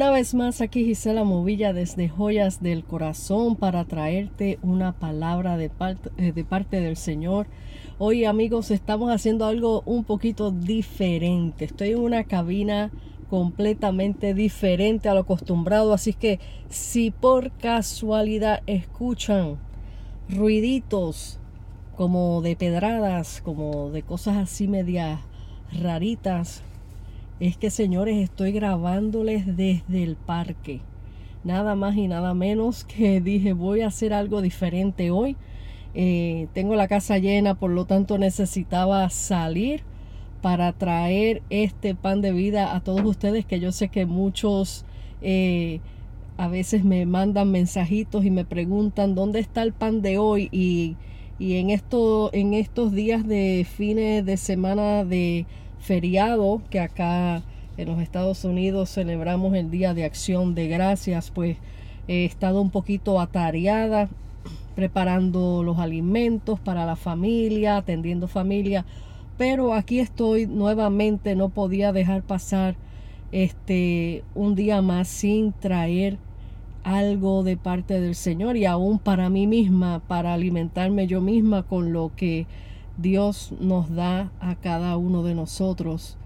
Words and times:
Una 0.00 0.12
vez 0.12 0.34
más 0.34 0.62
aquí 0.62 0.86
Gisela 0.86 1.24
Movilla 1.24 1.74
desde 1.74 2.08
Joyas 2.08 2.62
del 2.62 2.84
Corazón 2.84 3.54
para 3.54 3.84
traerte 3.84 4.58
una 4.62 4.92
palabra 4.92 5.58
de 5.58 5.68
parte, 5.68 6.08
eh, 6.16 6.32
de 6.32 6.42
parte 6.42 6.80
del 6.80 6.96
Señor. 6.96 7.46
Hoy 7.98 8.24
amigos 8.24 8.70
estamos 8.70 9.12
haciendo 9.12 9.44
algo 9.44 9.82
un 9.84 10.04
poquito 10.04 10.52
diferente. 10.52 11.66
Estoy 11.66 11.90
en 11.90 11.98
una 11.98 12.24
cabina 12.24 12.90
completamente 13.28 14.32
diferente 14.32 15.10
a 15.10 15.12
lo 15.12 15.20
acostumbrado, 15.20 15.92
así 15.92 16.14
que 16.14 16.40
si 16.70 17.10
por 17.10 17.50
casualidad 17.50 18.62
escuchan 18.66 19.58
ruiditos 20.30 21.38
como 21.94 22.40
de 22.40 22.56
pedradas, 22.56 23.42
como 23.42 23.90
de 23.90 24.02
cosas 24.02 24.38
así 24.38 24.66
medias 24.66 25.20
raritas, 25.78 26.62
es 27.40 27.56
que 27.56 27.70
señores 27.70 28.18
estoy 28.18 28.52
grabándoles 28.52 29.46
desde 29.56 30.02
el 30.02 30.16
parque. 30.16 30.80
Nada 31.42 31.74
más 31.74 31.96
y 31.96 32.06
nada 32.06 32.34
menos 32.34 32.84
que 32.96 33.20
dije 33.20 33.54
voy 33.54 33.80
a 33.80 33.88
hacer 33.88 34.12
algo 34.12 34.42
diferente 34.42 35.10
hoy. 35.10 35.36
Eh, 35.94 36.46
tengo 36.52 36.76
la 36.76 36.86
casa 36.86 37.18
llena, 37.18 37.54
por 37.54 37.70
lo 37.70 37.86
tanto 37.86 38.18
necesitaba 38.18 39.08
salir 39.10 39.82
para 40.42 40.72
traer 40.72 41.42
este 41.50 41.94
pan 41.94 42.20
de 42.20 42.32
vida 42.32 42.76
a 42.76 42.80
todos 42.80 43.02
ustedes 43.04 43.44
que 43.44 43.60
yo 43.60 43.72
sé 43.72 43.88
que 43.88 44.06
muchos 44.06 44.84
eh, 45.20 45.80
a 46.38 46.48
veces 46.48 46.84
me 46.84 47.04
mandan 47.06 47.50
mensajitos 47.50 48.24
y 48.24 48.30
me 48.30 48.44
preguntan 48.44 49.14
dónde 49.14 49.40
está 49.40 49.62
el 49.62 49.72
pan 49.72 50.00
de 50.00 50.18
hoy 50.18 50.48
y, 50.52 50.96
y 51.38 51.56
en, 51.56 51.70
en 51.70 52.54
estos 52.54 52.92
días 52.92 53.26
de 53.26 53.66
fines 53.68 54.24
de 54.24 54.36
semana 54.36 55.04
de 55.04 55.46
feriado 55.80 56.62
que 56.70 56.80
acá 56.80 57.42
en 57.76 57.88
los 57.88 58.00
Estados 58.00 58.44
Unidos 58.44 58.90
celebramos 58.90 59.54
el 59.54 59.70
Día 59.70 59.94
de 59.94 60.04
Acción 60.04 60.54
de 60.54 60.68
Gracias, 60.68 61.30
pues 61.30 61.56
he 62.08 62.24
estado 62.24 62.60
un 62.60 62.70
poquito 62.70 63.20
atareada 63.20 64.08
preparando 64.74 65.62
los 65.62 65.78
alimentos 65.78 66.60
para 66.60 66.86
la 66.86 66.96
familia, 66.96 67.76
atendiendo 67.76 68.28
familia, 68.28 68.84
pero 69.36 69.74
aquí 69.74 70.00
estoy 70.00 70.46
nuevamente, 70.46 71.34
no 71.34 71.48
podía 71.48 71.92
dejar 71.92 72.22
pasar 72.22 72.76
este 73.32 74.24
un 74.34 74.54
día 74.54 74.82
más 74.82 75.08
sin 75.08 75.52
traer 75.52 76.18
algo 76.82 77.42
de 77.42 77.56
parte 77.56 78.00
del 78.00 78.14
Señor 78.14 78.56
y 78.56 78.64
aún 78.64 78.98
para 78.98 79.28
mí 79.28 79.46
misma, 79.46 80.00
para 80.06 80.34
alimentarme 80.34 81.06
yo 81.06 81.20
misma 81.20 81.62
con 81.62 81.92
lo 81.92 82.10
que 82.16 82.46
Dios 83.00 83.54
nos 83.58 83.94
da 83.94 84.30
a 84.40 84.56
cada 84.56 84.98
uno 84.98 85.22
de 85.22 85.34
nosotros. 85.34 86.18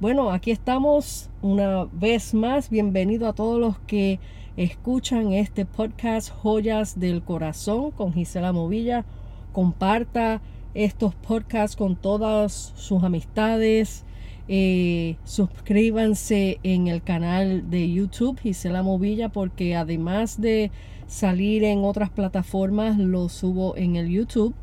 Bueno, 0.00 0.30
aquí 0.30 0.50
estamos 0.50 1.28
una 1.42 1.84
vez 1.92 2.32
más. 2.32 2.70
Bienvenido 2.70 3.28
a 3.28 3.34
todos 3.34 3.60
los 3.60 3.78
que 3.80 4.18
escuchan 4.56 5.34
este 5.34 5.66
podcast 5.66 6.30
Joyas 6.30 6.98
del 6.98 7.22
Corazón 7.22 7.90
con 7.90 8.14
Gisela 8.14 8.52
Movilla. 8.52 9.04
Comparta 9.52 10.40
estos 10.72 11.14
podcasts 11.14 11.76
con 11.76 11.96
todas 11.96 12.72
sus 12.76 13.04
amistades. 13.04 14.06
Eh, 14.48 15.16
suscríbanse 15.24 16.60
en 16.62 16.88
el 16.88 17.02
canal 17.02 17.68
de 17.68 17.92
YouTube 17.92 18.40
Gisela 18.40 18.82
Movilla 18.82 19.28
porque 19.28 19.76
además 19.76 20.40
de 20.40 20.70
salir 21.06 21.62
en 21.62 21.84
otras 21.84 22.08
plataformas 22.08 22.96
lo 22.96 23.28
subo 23.28 23.76
en 23.76 23.96
el 23.96 24.08
YouTube 24.08 24.54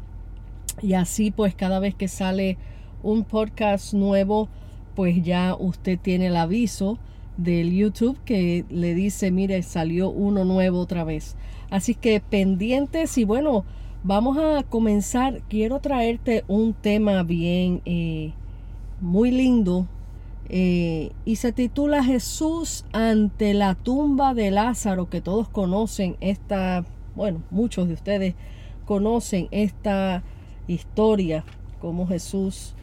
y 0.81 0.93
así 0.93 1.31
pues 1.31 1.55
cada 1.55 1.79
vez 1.79 1.95
que 1.95 2.07
sale 2.07 2.57
un 3.03 3.23
podcast 3.23 3.93
nuevo, 3.93 4.49
pues 4.95 5.23
ya 5.23 5.55
usted 5.57 5.99
tiene 5.99 6.27
el 6.27 6.35
aviso 6.35 6.97
del 7.37 7.71
YouTube 7.71 8.17
que 8.25 8.65
le 8.69 8.93
dice, 8.93 9.31
mire, 9.31 9.61
salió 9.63 10.09
uno 10.09 10.43
nuevo 10.43 10.79
otra 10.79 11.03
vez. 11.03 11.35
Así 11.69 11.95
que 11.95 12.19
pendientes 12.19 13.17
y 13.17 13.23
bueno, 13.23 13.63
vamos 14.03 14.37
a 14.37 14.63
comenzar. 14.63 15.41
Quiero 15.47 15.79
traerte 15.79 16.43
un 16.47 16.73
tema 16.73 17.23
bien, 17.23 17.81
eh, 17.85 18.33
muy 18.99 19.31
lindo. 19.31 19.87
Eh, 20.51 21.11
y 21.25 21.35
se 21.35 21.51
titula 21.51 22.03
Jesús 22.03 22.83
ante 22.91 23.53
la 23.53 23.75
tumba 23.75 24.33
de 24.33 24.49
Lázaro, 24.49 25.09
que 25.09 25.21
todos 25.21 25.47
conocen 25.47 26.17
esta, 26.21 26.83
bueno, 27.15 27.43
muchos 27.51 27.87
de 27.87 27.93
ustedes 27.93 28.35
conocen 28.85 29.47
esta 29.51 30.23
historia, 30.69 31.43
como 31.81 32.07
Jesús 32.07 32.73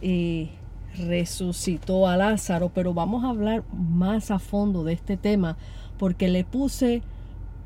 eh, 0.00 0.50
resucitó 0.96 2.06
a 2.06 2.16
Lázaro, 2.16 2.70
pero 2.74 2.92
vamos 2.92 3.24
a 3.24 3.30
hablar 3.30 3.64
más 3.72 4.30
a 4.30 4.38
fondo 4.38 4.84
de 4.84 4.92
este 4.92 5.16
tema 5.16 5.56
porque 5.98 6.28
le 6.28 6.44
puse 6.44 7.02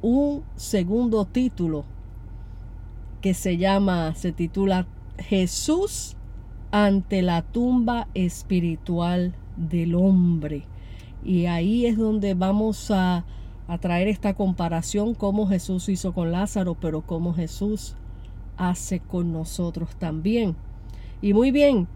un 0.02 0.42
segundo 0.56 1.24
título 1.24 1.84
que 3.20 3.34
se 3.34 3.56
llama, 3.56 4.14
se 4.14 4.32
titula 4.32 4.86
Jesús 5.18 6.16
ante 6.70 7.22
la 7.22 7.42
tumba 7.42 8.08
espiritual 8.14 9.34
del 9.56 9.94
hombre. 9.94 10.64
Y 11.24 11.46
ahí 11.46 11.86
es 11.86 11.96
donde 11.96 12.34
vamos 12.34 12.90
a, 12.90 13.24
a 13.66 13.78
traer 13.78 14.06
esta 14.06 14.34
comparación, 14.34 15.14
como 15.14 15.48
Jesús 15.48 15.88
hizo 15.88 16.12
con 16.12 16.30
Lázaro, 16.30 16.74
pero 16.74 17.00
como 17.00 17.34
Jesús 17.34 17.96
hace 18.56 19.00
con 19.00 19.32
nosotros 19.32 19.96
también. 19.96 20.56
Y 21.22 21.32
muy 21.32 21.50
bien, 21.50 21.88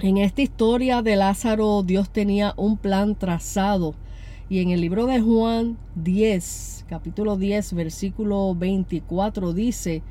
en 0.00 0.18
esta 0.18 0.42
historia 0.42 1.02
de 1.02 1.16
Lázaro 1.16 1.82
Dios 1.82 2.10
tenía 2.10 2.54
un 2.56 2.76
plan 2.76 3.14
trazado. 3.14 3.94
Y 4.48 4.60
en 4.60 4.70
el 4.70 4.80
libro 4.80 5.06
de 5.06 5.20
Juan 5.20 5.78
10, 5.94 6.86
capítulo 6.88 7.36
10, 7.36 7.72
versículo 7.74 8.54
24 8.54 9.52
dice 9.52 10.02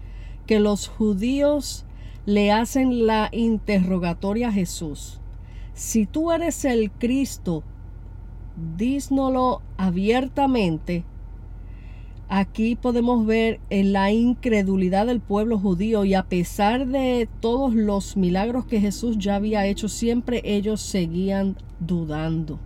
que 0.47 0.59
los 0.59 0.87
judíos 0.87 1.85
le 2.25 2.51
hacen 2.51 3.05
la 3.05 3.29
interrogatoria 3.31 4.49
a 4.49 4.51
Jesús. 4.51 5.19
Si 5.73 6.05
tú 6.05 6.31
eres 6.31 6.65
el 6.65 6.91
Cristo, 6.91 7.63
dísnolo 8.77 9.61
abiertamente 9.77 11.03
Aquí 12.33 12.77
podemos 12.77 13.25
ver 13.25 13.59
en 13.69 13.91
la 13.91 14.13
incredulidad 14.13 15.05
del 15.05 15.19
pueblo 15.19 15.59
judío 15.59 16.05
y 16.05 16.13
a 16.13 16.23
pesar 16.23 16.87
de 16.87 17.27
todos 17.41 17.75
los 17.75 18.15
milagros 18.15 18.63
que 18.63 18.79
Jesús 18.79 19.17
ya 19.17 19.35
había 19.35 19.65
hecho, 19.65 19.89
siempre 19.89 20.41
ellos 20.45 20.79
seguían 20.79 21.57
dudando. 21.81 22.57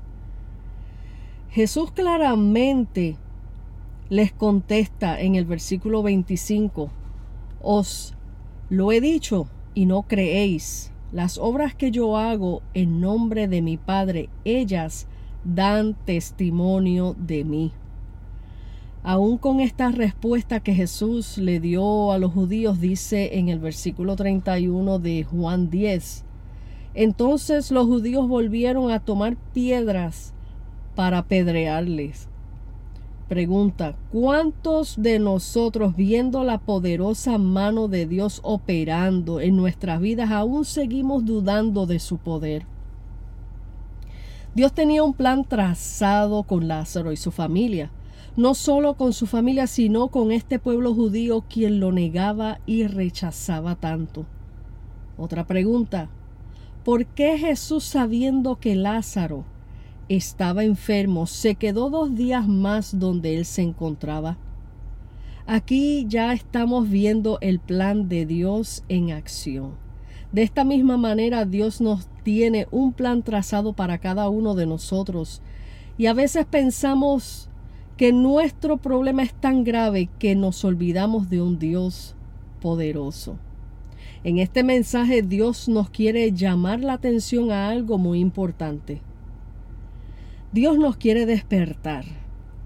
Jesús 1.50 1.92
claramente 1.92 3.18
les 4.10 4.32
contesta 4.32 5.20
en 5.20 5.34
el 5.34 5.46
versículo 5.46 6.04
25, 6.04 6.92
os 7.64 8.14
lo 8.70 8.92
he 8.92 9.02
dicho 9.02 9.48
y 9.74 9.88
no 9.88 10.04
creéis. 10.04 10.92
Las 11.12 11.40
obras 11.40 11.74
que 11.74 11.90
yo 11.90 12.18
hago 12.18 12.62
en 12.76 13.02
nombre 13.02 13.48
de 13.48 13.64
mi 13.64 13.78
Padre, 13.78 14.30
ellas 14.44 15.08
dan 15.44 15.96
testimonio 16.06 17.16
de 17.18 17.44
mí. 17.44 17.72
Aún 19.08 19.38
con 19.38 19.60
esta 19.60 19.92
respuesta 19.92 20.62
que 20.62 20.74
Jesús 20.74 21.38
le 21.38 21.60
dio 21.60 22.12
a 22.12 22.18
los 22.18 22.34
judíos, 22.34 22.82
dice 22.82 23.38
en 23.38 23.50
el 23.50 23.60
versículo 23.60 24.16
31 24.16 24.98
de 24.98 25.24
Juan 25.24 25.70
10, 25.70 26.26
entonces 26.96 27.70
los 27.70 27.86
judíos 27.86 28.28
volvieron 28.28 28.90
a 28.90 29.00
tomar 29.00 29.38
piedras 29.54 30.34
para 30.96 31.20
apedrearles. 31.20 32.30
Pregunta, 33.30 33.96
¿cuántos 34.12 35.00
de 35.00 35.20
nosotros 35.20 35.96
viendo 35.96 36.44
la 36.44 36.58
poderosa 36.58 37.38
mano 37.38 37.88
de 37.88 38.08
Dios 38.08 38.40
operando 38.42 39.40
en 39.40 39.56
nuestras 39.56 40.02
vidas 40.02 40.32
aún 40.32 40.66
seguimos 40.66 41.26
dudando 41.26 41.86
de 41.86 42.00
su 42.00 42.18
poder? 42.18 42.66
Dios 44.56 44.74
tenía 44.74 45.04
un 45.04 45.14
plan 45.14 45.46
trazado 45.46 46.42
con 46.42 46.68
Lázaro 46.68 47.12
y 47.12 47.18
su 47.18 47.30
familia 47.30 47.92
no 48.36 48.54
solo 48.54 48.96
con 48.96 49.14
su 49.14 49.28
familia, 49.28 49.68
sino 49.68 50.10
con 50.10 50.32
este 50.32 50.60
pueblo 50.60 50.94
judío 50.94 51.44
quien 51.50 51.80
lo 51.80 51.92
negaba 51.92 52.60
y 52.66 52.88
rechazaba 52.88 53.76
tanto. 53.76 54.26
Otra 55.18 55.48
pregunta, 55.48 56.10
¿por 56.84 57.06
qué 57.06 57.38
Jesús 57.38 57.86
sabiendo 57.86 58.58
que 58.60 58.76
Lázaro 58.76 59.46
estaba 60.10 60.64
enfermo 60.64 61.26
se 61.26 61.56
quedó 61.56 61.90
dos 61.90 62.16
días 62.16 62.48
más 62.48 63.00
donde 63.00 63.38
él 63.38 63.46
se 63.46 63.62
encontraba? 63.62 64.38
Aquí 65.48 66.06
ya 66.10 66.34
estamos 66.34 66.90
viendo 66.90 67.38
el 67.40 67.60
plan 67.60 68.10
de 68.10 68.26
Dios 68.26 68.84
en 68.90 69.12
acción. 69.12 69.74
De 70.32 70.44
esta 70.44 70.66
misma 70.66 70.98
manera 70.98 71.46
Dios 71.46 71.80
nos 71.80 72.08
tiene 72.24 72.68
un 72.72 72.92
plan 72.92 73.24
trazado 73.24 73.74
para 73.74 74.00
cada 74.00 74.28
uno 74.28 74.56
de 74.56 74.66
nosotros. 74.66 75.42
Y 75.98 76.08
a 76.08 76.14
veces 76.14 76.46
pensamos 76.46 77.50
que 77.98 78.12
nuestro 78.12 78.78
problema 78.78 79.24
es 79.24 79.34
tan 79.34 79.64
grave 79.64 80.10
que 80.20 80.36
nos 80.36 80.66
olvidamos 80.66 81.30
de 81.30 81.42
un 81.42 81.60
Dios 81.60 82.16
poderoso. 82.62 83.38
En 84.24 84.40
este 84.40 84.64
mensaje 84.64 85.22
Dios 85.22 85.70
nos 85.70 85.90
quiere 85.90 86.32
llamar 86.32 86.80
la 86.80 86.94
atención 86.94 87.52
a 87.52 87.70
algo 87.70 87.98
muy 87.98 88.20
importante. 88.20 89.02
Dios 90.52 90.78
nos 90.78 90.98
quiere 90.98 91.26
despertar 91.26 92.06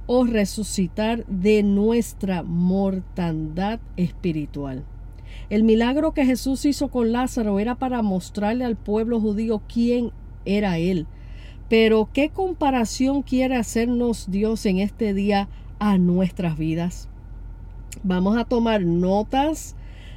o 0.07 0.23
resucitar 0.23 1.25
de 1.27 1.61
nuestra 1.63 2.41
mortandad 2.43 3.79
espiritual. 3.97 4.85
El 5.49 5.63
milagro 5.63 6.13
que 6.13 6.25
Jesús 6.25 6.65
hizo 6.65 6.87
con 6.87 7.11
Lázaro 7.11 7.59
era 7.59 7.75
para 7.75 8.01
mostrarle 8.01 8.65
al 8.65 8.75
pueblo 8.75 9.19
judío 9.19 9.61
quién 9.67 10.11
era 10.45 10.77
Él. 10.77 11.07
Pero 11.69 12.09
¿qué 12.11 12.29
comparación 12.29 13.21
quiere 13.21 13.55
hacernos 13.55 14.31
Dios 14.31 14.65
en 14.65 14.79
este 14.79 15.13
día 15.13 15.47
a 15.77 15.99
nuestras 15.99 16.57
vidas? 16.57 17.07
Vamos 18.01 18.37
a 18.37 18.45
tomar 18.45 18.81
notas 18.81 19.75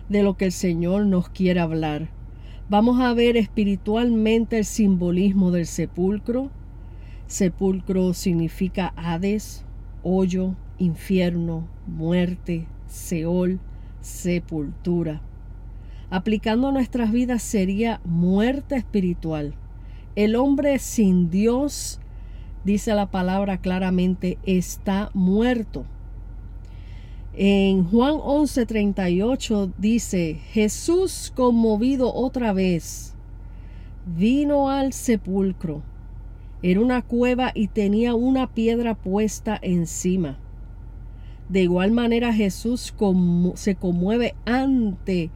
de 0.08 0.22
lo 0.22 0.37
que 0.38 0.46
el 0.46 0.52
Señor 0.52 1.04
nos 1.04 1.28
quiere 1.28 1.60
hablar. 1.60 2.08
Vamos 2.70 3.00
a 3.00 3.12
ver 3.12 3.37
espiritualmente 3.37 4.56
el 4.56 4.64
simbolismo 4.64 5.50
del 5.50 5.66
sepulcro. 5.66 6.50
Sepulcro 7.26 8.14
significa 8.14 8.94
Hades, 8.96 9.64
hoyo, 10.02 10.54
infierno, 10.78 11.69
muerte, 11.87 12.66
Seol, 12.87 13.60
sepultura. 14.00 15.20
Aplicando 16.08 16.69
a 16.69 16.72
nuestras 16.72 17.12
vidas 17.12 17.43
sería 17.43 18.00
muerte 18.04 18.76
espiritual. 18.76 19.54
El 20.14 20.37
hombre 20.37 20.79
sin 20.79 21.31
Dios, 21.31 21.99
dice 22.64 22.94
la 22.94 23.11
palabra 23.11 23.56
claramente, 23.56 24.37
está 24.44 25.11
muerto. 25.14 25.87
En 27.35 27.85
Juan 27.85 28.17
11:38 28.17 29.73
dice, 29.79 30.38
Jesús 30.50 31.32
conmovido 31.35 32.12
otra 32.12 32.53
vez, 32.53 33.14
vino 34.05 34.69
al 34.69 34.93
sepulcro. 34.93 35.82
Era 36.62 36.81
una 36.81 37.00
cueva 37.00 37.50
y 37.55 37.69
tenía 37.69 38.14
una 38.14 38.53
piedra 38.53 38.94
puesta 38.94 39.59
encima. 39.62 40.37
De 41.49 41.62
igual 41.62 41.91
manera 41.91 42.35
Jesús 42.35 42.94
se 43.55 43.75
conmueve 43.76 44.35
ante 44.44 45.31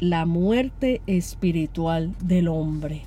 la 0.00 0.26
muerte 0.26 1.00
espiritual 1.06 2.16
del 2.24 2.48
hombre. 2.48 3.04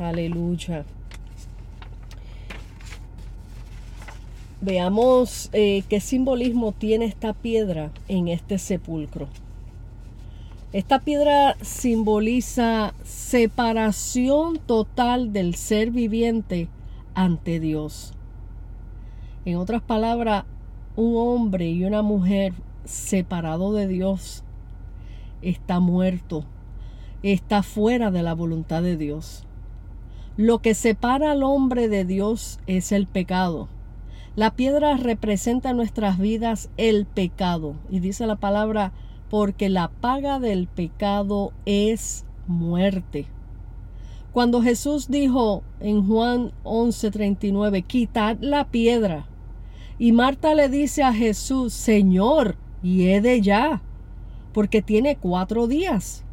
Aleluya. 0.00 0.86
Veamos 4.62 5.50
eh, 5.52 5.84
qué 5.90 6.00
simbolismo 6.00 6.72
tiene 6.72 7.04
esta 7.04 7.34
piedra 7.34 7.90
en 8.08 8.28
este 8.28 8.56
sepulcro. 8.56 9.28
Esta 10.72 11.00
piedra 11.00 11.54
simboliza 11.60 12.94
separación 13.04 14.58
total 14.58 15.34
del 15.34 15.54
ser 15.54 15.90
viviente 15.90 16.68
ante 17.12 17.60
Dios. 17.60 18.14
En 19.44 19.56
otras 19.56 19.82
palabras, 19.82 20.44
un 20.96 21.14
hombre 21.18 21.68
y 21.68 21.84
una 21.84 22.00
mujer 22.00 22.54
separado 22.86 23.74
de 23.74 23.86
Dios 23.86 24.44
está 25.42 25.78
muerto, 25.78 26.44
está 27.22 27.62
fuera 27.62 28.10
de 28.10 28.22
la 28.22 28.32
voluntad 28.32 28.82
de 28.82 28.96
Dios. 28.96 29.44
Lo 30.40 30.60
que 30.60 30.72
separa 30.72 31.32
al 31.32 31.42
hombre 31.42 31.90
de 31.90 32.06
Dios 32.06 32.60
es 32.66 32.92
el 32.92 33.06
pecado. 33.06 33.68
La 34.36 34.52
piedra 34.52 34.96
representa 34.96 35.68
en 35.68 35.76
nuestras 35.76 36.18
vidas 36.18 36.70
el 36.78 37.04
pecado. 37.04 37.74
Y 37.90 38.00
dice 38.00 38.26
la 38.26 38.36
palabra, 38.36 38.94
porque 39.28 39.68
la 39.68 39.88
paga 39.88 40.38
del 40.40 40.66
pecado 40.66 41.52
es 41.66 42.24
muerte. 42.46 43.26
Cuando 44.32 44.62
Jesús 44.62 45.08
dijo 45.10 45.62
en 45.78 46.06
Juan 46.08 46.52
11:39, 46.64 47.82
quitad 47.82 48.38
la 48.40 48.64
piedra. 48.70 49.26
Y 49.98 50.12
Marta 50.12 50.54
le 50.54 50.70
dice 50.70 51.02
a 51.02 51.12
Jesús, 51.12 51.74
Señor, 51.74 52.56
de 52.82 53.40
ya, 53.42 53.82
porque 54.54 54.80
tiene 54.80 55.16
cuatro 55.16 55.66
días. 55.66 56.24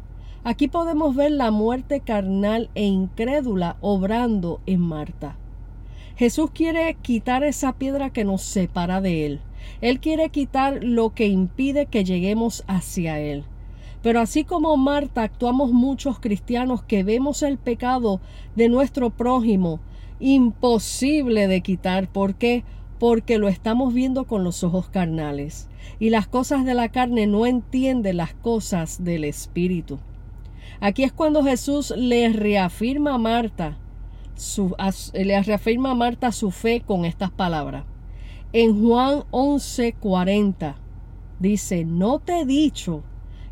Aquí 0.48 0.66
podemos 0.66 1.14
ver 1.14 1.32
la 1.32 1.50
muerte 1.50 2.00
carnal 2.00 2.70
e 2.74 2.86
incrédula 2.86 3.76
obrando 3.82 4.62
en 4.64 4.80
Marta. 4.80 5.36
Jesús 6.16 6.52
quiere 6.52 6.96
quitar 7.02 7.44
esa 7.44 7.74
piedra 7.74 8.08
que 8.08 8.24
nos 8.24 8.40
separa 8.44 9.02
de 9.02 9.26
Él. 9.26 9.40
Él 9.82 10.00
quiere 10.00 10.30
quitar 10.30 10.82
lo 10.82 11.10
que 11.10 11.26
impide 11.26 11.84
que 11.84 12.02
lleguemos 12.02 12.64
hacia 12.66 13.20
Él. 13.20 13.44
Pero 14.02 14.20
así 14.20 14.44
como 14.44 14.74
Marta, 14.78 15.22
actuamos 15.22 15.70
muchos 15.72 16.18
cristianos 16.18 16.82
que 16.82 17.04
vemos 17.04 17.42
el 17.42 17.58
pecado 17.58 18.22
de 18.56 18.70
nuestro 18.70 19.10
prójimo 19.10 19.80
imposible 20.18 21.46
de 21.46 21.60
quitar. 21.60 22.08
¿Por 22.08 22.36
qué? 22.36 22.64
Porque 22.98 23.36
lo 23.36 23.48
estamos 23.48 23.92
viendo 23.92 24.24
con 24.24 24.44
los 24.44 24.64
ojos 24.64 24.88
carnales. 24.88 25.68
Y 26.00 26.08
las 26.08 26.26
cosas 26.26 26.64
de 26.64 26.72
la 26.72 26.88
carne 26.88 27.26
no 27.26 27.44
entienden 27.44 28.16
las 28.16 28.32
cosas 28.32 29.04
del 29.04 29.24
Espíritu. 29.24 29.98
Aquí 30.80 31.04
es 31.04 31.12
cuando 31.12 31.42
Jesús 31.42 31.92
le 31.96 32.28
reafirma 32.30 33.14
a 33.14 33.18
Marta 33.18 33.78
le 35.14 35.42
reafirma 35.42 35.90
a 35.90 35.94
Marta 35.94 36.32
su 36.32 36.50
fe 36.50 36.82
con 36.86 37.04
estas 37.04 37.30
palabras. 37.30 37.84
En 38.52 38.80
Juan 38.80 39.24
11:40 39.30 40.76
dice, 41.40 41.84
no 41.84 42.18
te 42.20 42.40
he 42.40 42.44
dicho 42.46 43.02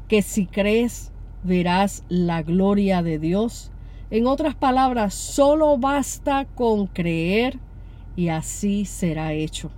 que 0.08 0.22
si 0.22 0.46
crees 0.46 1.12
verás 1.42 2.04
la 2.08 2.42
gloria 2.42 3.02
de 3.02 3.18
Dios. 3.18 3.72
En 4.10 4.26
otras 4.26 4.54
palabras, 4.54 5.14
solo 5.14 5.76
basta 5.76 6.46
con 6.54 6.86
creer 6.86 7.58
y 8.14 8.28
así 8.28 8.84
será 8.84 9.32
hecho. 9.32 9.70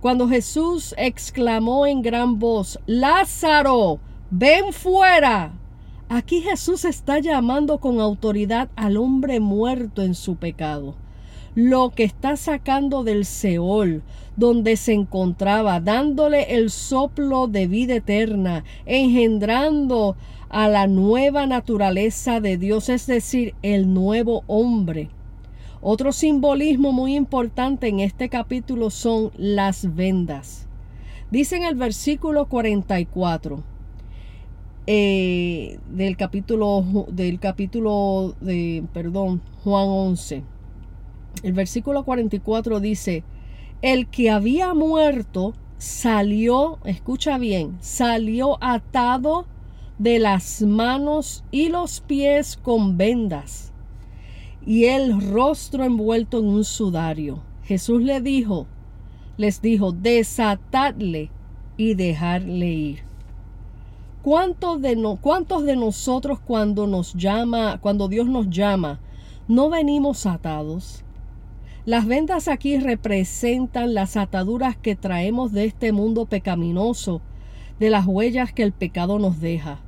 Cuando 0.00 0.28
Jesús 0.28 0.94
exclamó 0.96 1.86
en 1.86 2.02
gran 2.02 2.38
voz, 2.38 2.78
Lázaro, 2.86 4.00
ven 4.30 4.72
fuera, 4.72 5.52
Aquí 6.14 6.42
Jesús 6.42 6.84
está 6.84 7.18
llamando 7.18 7.78
con 7.78 7.98
autoridad 7.98 8.68
al 8.76 8.98
hombre 8.98 9.40
muerto 9.40 10.00
en 10.00 10.14
su 10.14 10.36
pecado, 10.36 10.94
lo 11.56 11.90
que 11.90 12.04
está 12.04 12.36
sacando 12.36 13.02
del 13.02 13.24
Seol, 13.24 14.04
donde 14.36 14.76
se 14.76 14.92
encontraba, 14.92 15.80
dándole 15.80 16.54
el 16.54 16.70
soplo 16.70 17.48
de 17.48 17.66
vida 17.66 17.96
eterna, 17.96 18.62
engendrando 18.86 20.14
a 20.50 20.68
la 20.68 20.86
nueva 20.86 21.48
naturaleza 21.48 22.38
de 22.38 22.58
Dios, 22.58 22.90
es 22.90 23.08
decir, 23.08 23.56
el 23.62 23.92
nuevo 23.92 24.44
hombre. 24.46 25.08
Otro 25.80 26.12
simbolismo 26.12 26.92
muy 26.92 27.16
importante 27.16 27.88
en 27.88 27.98
este 27.98 28.28
capítulo 28.28 28.90
son 28.90 29.32
las 29.36 29.96
vendas. 29.96 30.68
Dice 31.32 31.56
en 31.56 31.64
el 31.64 31.74
versículo 31.74 32.46
44, 32.46 33.73
eh, 34.86 35.78
del 35.90 36.16
capítulo 36.16 37.06
del 37.08 37.40
capítulo 37.40 38.34
de 38.40 38.84
perdón 38.92 39.42
Juan 39.62 39.86
11 39.86 40.42
el 41.42 41.52
versículo 41.52 42.04
44 42.04 42.80
dice 42.80 43.24
el 43.82 44.08
que 44.08 44.30
había 44.30 44.74
muerto 44.74 45.54
salió 45.78 46.78
escucha 46.84 47.38
bien 47.38 47.78
salió 47.80 48.58
atado 48.62 49.46
de 49.98 50.18
las 50.18 50.62
manos 50.62 51.44
y 51.50 51.68
los 51.68 52.00
pies 52.00 52.56
con 52.56 52.96
vendas 52.96 53.72
y 54.66 54.86
el 54.86 55.30
rostro 55.30 55.84
envuelto 55.84 56.38
en 56.38 56.46
un 56.46 56.64
sudario. 56.64 57.42
Jesús 57.64 58.02
le 58.02 58.20
dijo 58.20 58.66
les 59.36 59.60
dijo 59.60 59.92
desatadle 59.92 61.30
y 61.76 61.94
dejarle 61.94 62.66
ir 62.66 63.13
¿Cuántos 64.24 64.80
de, 64.80 64.96
no, 64.96 65.16
¿Cuántos 65.16 65.66
de 65.66 65.76
nosotros 65.76 66.40
cuando 66.40 66.86
nos 66.86 67.12
llama, 67.12 67.78
cuando 67.82 68.08
Dios 68.08 68.26
nos 68.26 68.48
llama, 68.48 68.98
no 69.48 69.68
venimos 69.68 70.24
atados? 70.24 71.04
Las 71.84 72.06
vendas 72.06 72.48
aquí 72.48 72.78
representan 72.78 73.92
las 73.92 74.16
ataduras 74.16 74.78
que 74.78 74.96
traemos 74.96 75.52
de 75.52 75.66
este 75.66 75.92
mundo 75.92 76.24
pecaminoso, 76.24 77.20
de 77.78 77.90
las 77.90 78.06
huellas 78.06 78.54
que 78.54 78.62
el 78.62 78.72
pecado 78.72 79.18
nos 79.18 79.42
deja. 79.42 79.80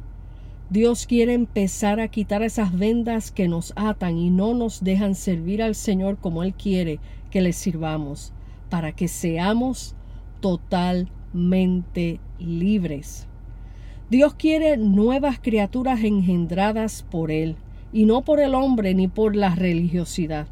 Dios 0.69 1.07
quiere 1.07 1.33
empezar 1.33 1.99
a 1.99 2.09
quitar 2.09 2.43
esas 2.43 2.79
vendas 2.79 3.33
que 3.33 3.49
nos 3.49 3.73
atan 3.75 4.19
y 4.19 4.29
no 4.29 4.53
nos 4.53 4.85
dejan 4.85 5.15
servir 5.15 5.63
al 5.63 5.75
Señor 5.75 6.19
como 6.19 6.43
Él 6.43 6.53
quiere 6.53 7.01
que 7.31 7.41
le 7.41 7.55
sirvamos, 7.55 8.35
para 8.69 8.93
que 8.93 9.09
seamos 9.09 9.97
totalmente 10.43 12.21
libres. 12.39 13.27
Dios 14.09 14.35
quiere 14.35 14.77
nuevas 14.77 15.41
criaturas 15.41 16.05
engendradas 16.05 17.05
por 17.11 17.33
Él, 17.33 17.57
y 17.93 18.05
no 18.05 18.23
por 18.23 18.39
el 18.39 18.55
hombre 18.55 18.95
ni 18.95 19.09
por 19.09 19.35
la 19.35 19.57
religiosidad. 19.57 20.47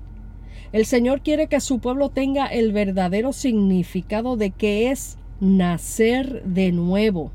El 0.72 0.86
Señor 0.86 1.20
quiere 1.20 1.46
que 1.46 1.60
su 1.60 1.78
pueblo 1.78 2.08
tenga 2.08 2.46
el 2.46 2.72
verdadero 2.72 3.32
significado 3.32 4.36
de 4.36 4.50
que 4.50 4.90
es 4.90 5.18
nacer 5.38 6.42
de 6.42 6.72
nuevo. 6.72 7.30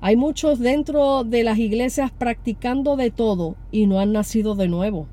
Hay 0.00 0.16
muchos 0.16 0.58
dentro 0.58 1.22
de 1.22 1.44
las 1.44 1.58
iglesias 1.58 2.10
practicando 2.10 2.96
de 2.96 3.10
todo 3.10 3.56
y 3.70 3.86
no 3.86 4.00
han 4.00 4.12
nacido 4.12 4.54
de 4.54 4.68
nuevo. 4.68 5.06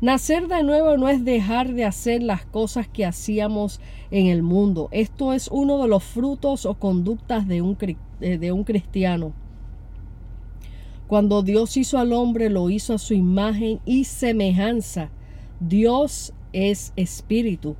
Nacer 0.00 0.48
de 0.48 0.64
nuevo 0.64 0.96
no 0.96 1.08
es 1.08 1.24
dejar 1.24 1.72
de 1.72 1.84
hacer 1.84 2.20
las 2.20 2.46
cosas 2.46 2.88
que 2.88 3.06
hacíamos 3.06 3.80
en 4.10 4.26
el 4.26 4.42
mundo. 4.42 4.88
Esto 4.90 5.32
es 5.32 5.48
uno 5.52 5.80
de 5.80 5.88
los 5.88 6.02
frutos 6.02 6.66
o 6.66 6.74
conductas 6.74 7.46
de 7.46 7.62
un, 7.62 7.76
de 8.20 8.52
un 8.52 8.64
cristiano. 8.64 9.32
Cuando 11.06 11.42
Dios 11.42 11.76
hizo 11.76 11.98
al 11.98 12.12
hombre, 12.12 12.50
lo 12.50 12.70
hizo 12.70 12.94
a 12.94 12.98
su 12.98 13.14
imagen 13.14 13.80
y 13.84 14.04
semejanza. 14.04 15.10
Dios 15.60 16.32
es 16.52 16.92
espíritu. 16.96 17.76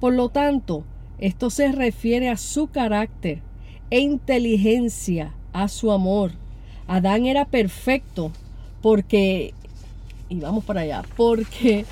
Por 0.00 0.14
lo 0.14 0.28
tanto, 0.28 0.84
esto 1.18 1.50
se 1.50 1.72
refiere 1.72 2.28
a 2.28 2.36
su 2.36 2.68
carácter 2.68 3.42
e 3.90 4.00
inteligencia, 4.00 5.34
a 5.52 5.68
su 5.68 5.90
amor. 5.90 6.32
Adán 6.86 7.26
era 7.26 7.44
perfecto 7.44 8.30
porque 8.80 9.54
y 10.28 10.40
vamos 10.40 10.64
para 10.64 10.82
allá, 10.82 11.02
porque 11.16 11.86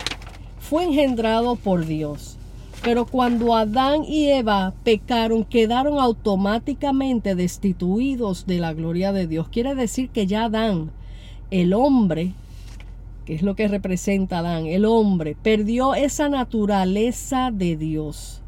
fue 0.59 0.85
engendrado 0.85 1.57
por 1.57 1.87
Dios. 1.87 2.36
Pero 2.83 3.07
cuando 3.07 3.55
Adán 3.57 4.05
y 4.05 4.27
Eva 4.29 4.75
pecaron, 4.85 5.45
quedaron 5.45 5.99
automáticamente 5.99 7.35
destituidos 7.35 8.47
de 8.47 8.59
la 8.59 8.73
gloria 8.75 9.13
de 9.13 9.27
Dios. 9.27 9.49
Quiere 9.49 9.75
decir 9.75 10.11
que 10.11 10.27
ya 10.27 10.45
Adán, 10.45 10.93
el 11.51 11.75
hombre, 11.75 12.33
que 13.25 13.35
es 13.35 13.43
lo 13.43 13.57
que 13.57 13.67
representa 13.67 14.39
Adán, 14.39 14.67
el 14.67 14.85
hombre, 14.85 15.37
perdió 15.43 15.95
esa 15.95 16.29
naturaleza 16.29 17.51
de 17.53 17.77
Dios. 17.77 18.43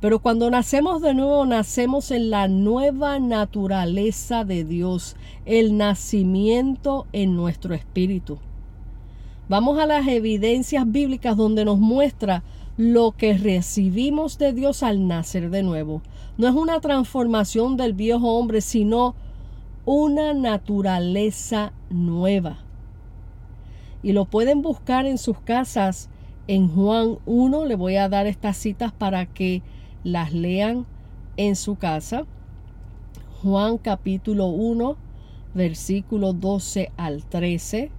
Pero 0.00 0.18
cuando 0.18 0.50
nacemos 0.50 1.00
de 1.00 1.14
nuevo, 1.14 1.46
nacemos 1.46 2.10
en 2.10 2.28
la 2.28 2.48
nueva 2.48 3.18
naturaleza 3.18 4.44
de 4.44 4.64
Dios, 4.64 5.16
el 5.46 5.78
nacimiento 5.78 7.06
en 7.12 7.34
nuestro 7.34 7.74
espíritu. 7.74 8.38
Vamos 9.48 9.78
a 9.78 9.86
las 9.86 10.06
evidencias 10.06 10.90
bíblicas 10.90 11.36
donde 11.36 11.64
nos 11.64 11.78
muestra 11.78 12.42
lo 12.76 13.12
que 13.12 13.36
recibimos 13.36 14.38
de 14.38 14.52
Dios 14.52 14.82
al 14.82 15.06
nacer 15.06 15.50
de 15.50 15.62
nuevo. 15.62 16.02
No 16.36 16.48
es 16.48 16.54
una 16.54 16.80
transformación 16.80 17.76
del 17.76 17.94
viejo 17.94 18.36
hombre, 18.36 18.60
sino 18.60 19.14
una 19.84 20.34
naturaleza 20.34 21.72
nueva. 21.88 22.58
Y 24.02 24.12
lo 24.12 24.26
pueden 24.26 24.62
buscar 24.62 25.06
en 25.06 25.18
sus 25.18 25.40
casas 25.40 26.10
en 26.48 26.68
Juan 26.68 27.18
1. 27.24 27.64
Le 27.64 27.74
voy 27.76 27.96
a 27.96 28.08
dar 28.08 28.26
estas 28.26 28.56
citas 28.56 28.92
para 28.92 29.26
que 29.26 29.62
las 30.04 30.32
lean 30.32 30.86
en 31.36 31.56
su 31.56 31.76
casa. 31.76 32.26
Juan 33.42 33.78
capítulo 33.78 34.46
1, 34.48 34.96
versículo 35.54 36.32
12 36.32 36.92
al 36.96 37.24
13 37.24 37.90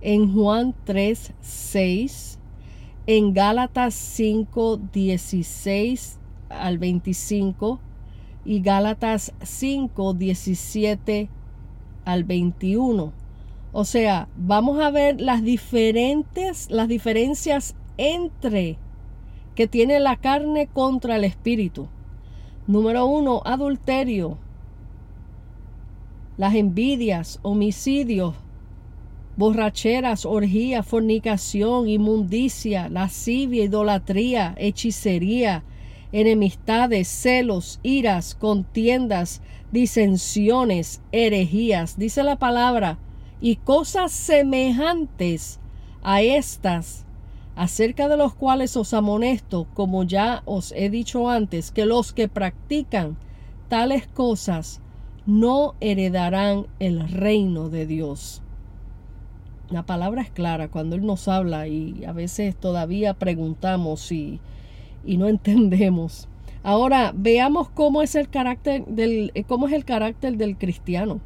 en 0.00 0.32
Juan 0.32 0.74
3, 0.84 1.32
6, 1.40 2.35
en 3.06 3.34
Gálatas 3.34 3.94
5, 3.94 4.78
16 4.92 6.18
al 6.48 6.78
25 6.78 7.80
y 8.44 8.60
Gálatas 8.60 9.32
5, 9.42 10.14
17 10.14 11.28
al 12.04 12.24
21. 12.24 13.12
O 13.72 13.84
sea, 13.84 14.28
vamos 14.36 14.80
a 14.80 14.90
ver 14.90 15.20
las 15.20 15.42
diferentes, 15.42 16.70
las 16.70 16.88
diferencias 16.88 17.76
entre 17.96 18.78
que 19.54 19.66
tiene 19.66 20.00
la 20.00 20.16
carne 20.16 20.66
contra 20.66 21.16
el 21.16 21.24
espíritu. 21.24 21.88
Número 22.66 23.06
uno, 23.06 23.42
adulterio, 23.44 24.38
las 26.36 26.54
envidias, 26.54 27.38
homicidios, 27.42 28.34
borracheras, 29.36 30.24
orgía, 30.24 30.82
fornicación, 30.82 31.88
inmundicia, 31.88 32.88
lascivia, 32.88 33.64
idolatría, 33.64 34.54
hechicería, 34.56 35.62
enemistades, 36.12 37.08
celos, 37.08 37.78
iras, 37.82 38.34
contiendas, 38.34 39.42
disensiones, 39.72 41.02
herejías, 41.12 41.98
dice 41.98 42.22
la 42.22 42.36
palabra, 42.36 42.98
y 43.40 43.56
cosas 43.56 44.12
semejantes 44.12 45.60
a 46.02 46.22
estas, 46.22 47.04
acerca 47.54 48.08
de 48.08 48.16
los 48.16 48.34
cuales 48.34 48.76
os 48.76 48.94
amonesto, 48.94 49.66
como 49.74 50.04
ya 50.04 50.42
os 50.46 50.72
he 50.72 50.88
dicho 50.88 51.28
antes, 51.28 51.70
que 51.70 51.84
los 51.84 52.12
que 52.12 52.28
practican 52.28 53.18
tales 53.68 54.06
cosas 54.06 54.80
no 55.26 55.74
heredarán 55.80 56.66
el 56.78 57.08
reino 57.08 57.68
de 57.68 57.86
Dios. 57.86 58.42
La 59.70 59.84
palabra 59.84 60.22
es 60.22 60.30
clara 60.30 60.68
cuando 60.68 60.94
Él 60.94 61.04
nos 61.04 61.26
habla 61.26 61.66
y 61.66 62.04
a 62.04 62.12
veces 62.12 62.54
todavía 62.54 63.14
preguntamos 63.14 64.12
y, 64.12 64.40
y 65.04 65.16
no 65.16 65.28
entendemos. 65.28 66.28
Ahora 66.62 67.12
veamos 67.14 67.68
cómo 67.68 68.02
es 68.02 68.14
el 68.14 68.28
carácter 68.28 68.84
del 68.86 69.30
eh, 69.34 69.44
cómo 69.44 69.68
es 69.68 69.72
el 69.72 69.84
carácter 69.84 70.36
del 70.36 70.56
cristiano 70.56 71.20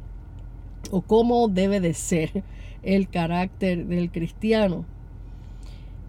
o 0.91 1.01
cómo 1.01 1.47
debe 1.47 1.79
de 1.79 1.93
ser 1.93 2.43
el 2.83 3.09
carácter 3.09 3.85
del 3.85 4.11
cristiano. 4.11 4.85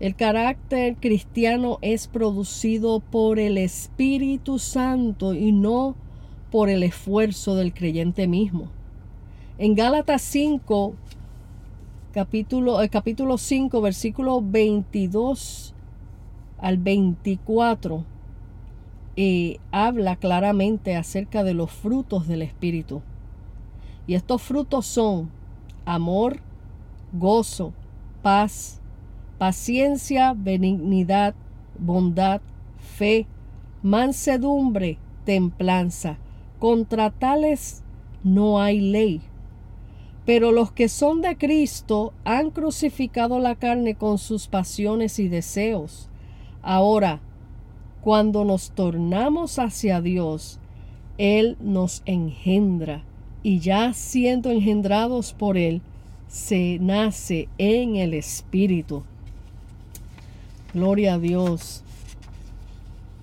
El 0.01 0.17
carácter 0.17 0.97
cristiano 0.97 1.79
es 1.81 2.09
producido 2.09 3.01
por 3.01 3.39
el 3.39 3.57
Espíritu 3.57 4.59
Santo 4.59 5.33
y 5.33 5.53
no 5.53 5.95
por 6.51 6.69
el 6.69 6.83
esfuerzo 6.83 7.55
del 7.55 7.73
creyente 7.73 8.27
mismo. 8.27 8.69
En 9.59 9.75
Gálatas 9.75 10.23
5, 10.23 10.95
capítulo, 12.13 12.81
el 12.83 12.91
capítulo 12.91 13.39
5, 13.39 13.81
versículo 13.81 14.41
22 14.41 15.75
al 16.59 16.77
24, 16.77 18.05
eh, 19.17 19.59
habla 19.73 20.17
claramente 20.17 20.95
acerca 20.95 21.43
de 21.43 21.55
los 21.55 21.71
frutos 21.73 22.29
del 22.29 22.43
Espíritu. 22.43 23.03
Y 24.07 24.15
estos 24.15 24.43
frutos 24.43 24.87
son 24.87 25.31
amor, 25.85 26.41
gozo, 27.13 27.73
paz, 28.23 28.81
paciencia, 29.39 30.35
benignidad, 30.37 31.35
bondad, 31.79 32.41
fe, 32.79 33.27
mansedumbre, 33.83 34.99
templanza. 35.25 36.19
Contra 36.59 37.11
tales 37.11 37.83
no 38.23 38.61
hay 38.61 38.81
ley. 38.81 39.21
Pero 40.25 40.53
los 40.53 40.73
que 40.73 40.89
son 40.89 41.21
de 41.21 41.37
Cristo 41.37 42.13
han 42.25 42.51
crucificado 42.51 43.39
la 43.39 43.57
carne 43.57 43.95
con 43.95 44.19
sus 44.19 44.47
pasiones 44.47 45.19
y 45.19 45.29
deseos. 45.29 46.09
Ahora, 46.63 47.21
cuando 48.03 48.45
nos 48.45 48.71
tornamos 48.71 49.59
hacia 49.59 50.01
Dios, 50.01 50.59
Él 51.19 51.57
nos 51.61 52.03
engendra 52.07 53.05
y 53.43 53.59
ya 53.59 53.93
siendo 53.93 54.51
engendrados 54.51 55.33
por 55.33 55.59
Él, 55.59 55.83
se 56.29 56.79
nace 56.81 57.49
en 57.59 57.97
el 57.97 58.15
Espíritu. 58.15 59.03
Gloria 60.73 61.15
a 61.15 61.19
Dios 61.19 61.83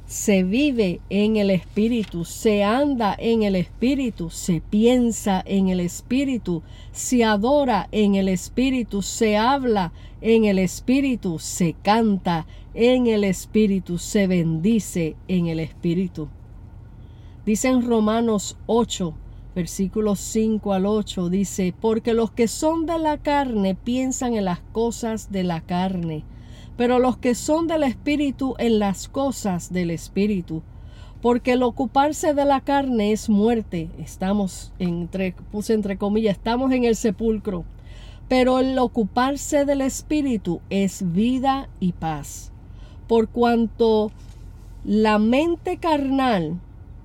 se 0.09 0.41
vive 0.43 1.01
en 1.11 1.35
el 1.35 1.51
Espíritu, 1.51 2.25
se 2.25 2.63
anda 2.63 3.15
en 3.19 3.43
el 3.43 3.55
Espíritu, 3.55 4.31
se 4.31 4.59
piensa 4.59 5.43
en 5.45 5.69
el 5.69 5.79
Espíritu, 5.79 6.63
se 6.91 7.23
adora 7.23 7.87
en 7.91 8.15
el 8.15 8.27
Espíritu, 8.27 9.03
se 9.03 9.37
habla 9.37 9.93
en 10.21 10.45
el 10.45 10.57
Espíritu, 10.57 11.37
se 11.37 11.75
canta 11.83 12.47
en 12.73 13.05
el 13.05 13.23
Espíritu, 13.23 13.99
se 13.99 14.25
bendice 14.25 15.15
en 15.27 15.45
el 15.45 15.59
Espíritu. 15.59 16.27
Dice 17.45 17.67
en 17.67 17.85
Romanos 17.87 18.57
8, 18.65 19.13
versículos 19.53 20.19
5 20.21 20.73
al 20.73 20.87
8, 20.87 21.29
dice, 21.29 21.71
porque 21.79 22.15
los 22.15 22.31
que 22.31 22.47
son 22.47 22.87
de 22.87 22.97
la 22.97 23.19
carne 23.19 23.75
piensan 23.75 24.33
en 24.33 24.45
las 24.45 24.61
cosas 24.71 25.31
de 25.31 25.43
la 25.43 25.61
carne 25.61 26.23
pero 26.79 26.98
los 26.98 27.17
que 27.17 27.36
son 27.36 27.67
del 27.67 27.83
Espíritu 27.83 28.55
en 28.57 28.79
las 28.79 29.09
cosas 29.09 29.74
del 29.74 29.91
Espíritu. 29.91 30.63
Porque 31.21 31.51
el 31.51 31.63
ocuparse 31.63 32.33
de 32.33 32.45
la 32.45 32.62
carne 32.62 33.12
es 33.12 33.27
muerte. 33.27 33.89
Estamos, 34.00 34.71
entre, 34.79 35.33
puse 35.51 35.74
entre 35.74 35.98
comillas, 35.98 36.38
estamos 36.38 36.71
en 36.71 36.86
el 36.86 36.95
sepulcro. 36.95 37.65
Pero 38.29 38.59
el 38.59 38.79
ocuparse 38.79 39.65
del 39.65 39.81
Espíritu 39.81 40.62
es 40.69 41.03
vida 41.12 41.67
y 41.81 41.91
paz. 41.91 42.53
Por 43.09 43.27
cuanto 43.27 44.13
la 44.86 45.19
mente 45.19 45.79
carnal 45.79 46.62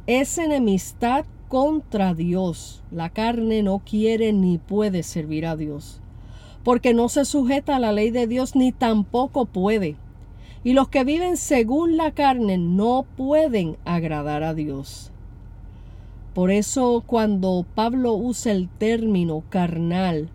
es 0.06 0.38
enemistad 0.38 1.24
contra 1.48 2.14
Dios. 2.14 2.84
La 2.92 3.10
carne 3.10 3.64
no 3.64 3.80
quiere 3.80 4.32
ni 4.32 4.58
puede 4.58 5.02
servir 5.02 5.46
a 5.46 5.56
Dios 5.56 6.00
porque 6.64 6.94
no 6.94 7.08
se 7.08 7.24
sujeta 7.24 7.76
a 7.76 7.78
la 7.78 7.92
ley 7.92 8.10
de 8.10 8.26
Dios 8.26 8.56
ni 8.56 8.72
tampoco 8.72 9.44
puede. 9.44 9.96
Y 10.64 10.72
los 10.72 10.88
que 10.88 11.04
viven 11.04 11.36
según 11.36 11.98
la 11.98 12.12
carne 12.12 12.56
no 12.56 13.04
pueden 13.16 13.76
agradar 13.84 14.42
a 14.42 14.54
Dios. 14.54 15.12
Por 16.32 16.50
eso 16.50 17.04
cuando 17.06 17.64
Pablo 17.74 18.14
usa 18.14 18.50
el 18.50 18.68
término 18.68 19.44
carnal, 19.50 20.30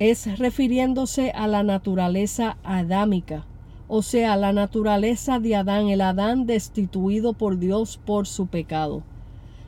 es 0.00 0.38
refiriéndose 0.38 1.30
a 1.30 1.46
la 1.46 1.62
naturaleza 1.62 2.56
adámica, 2.64 3.44
o 3.86 4.00
sea, 4.00 4.36
la 4.36 4.54
naturaleza 4.54 5.38
de 5.40 5.56
Adán, 5.56 5.88
el 5.88 6.00
Adán 6.00 6.46
destituido 6.46 7.34
por 7.34 7.58
Dios 7.58 8.00
por 8.04 8.26
su 8.26 8.46
pecado. 8.46 9.02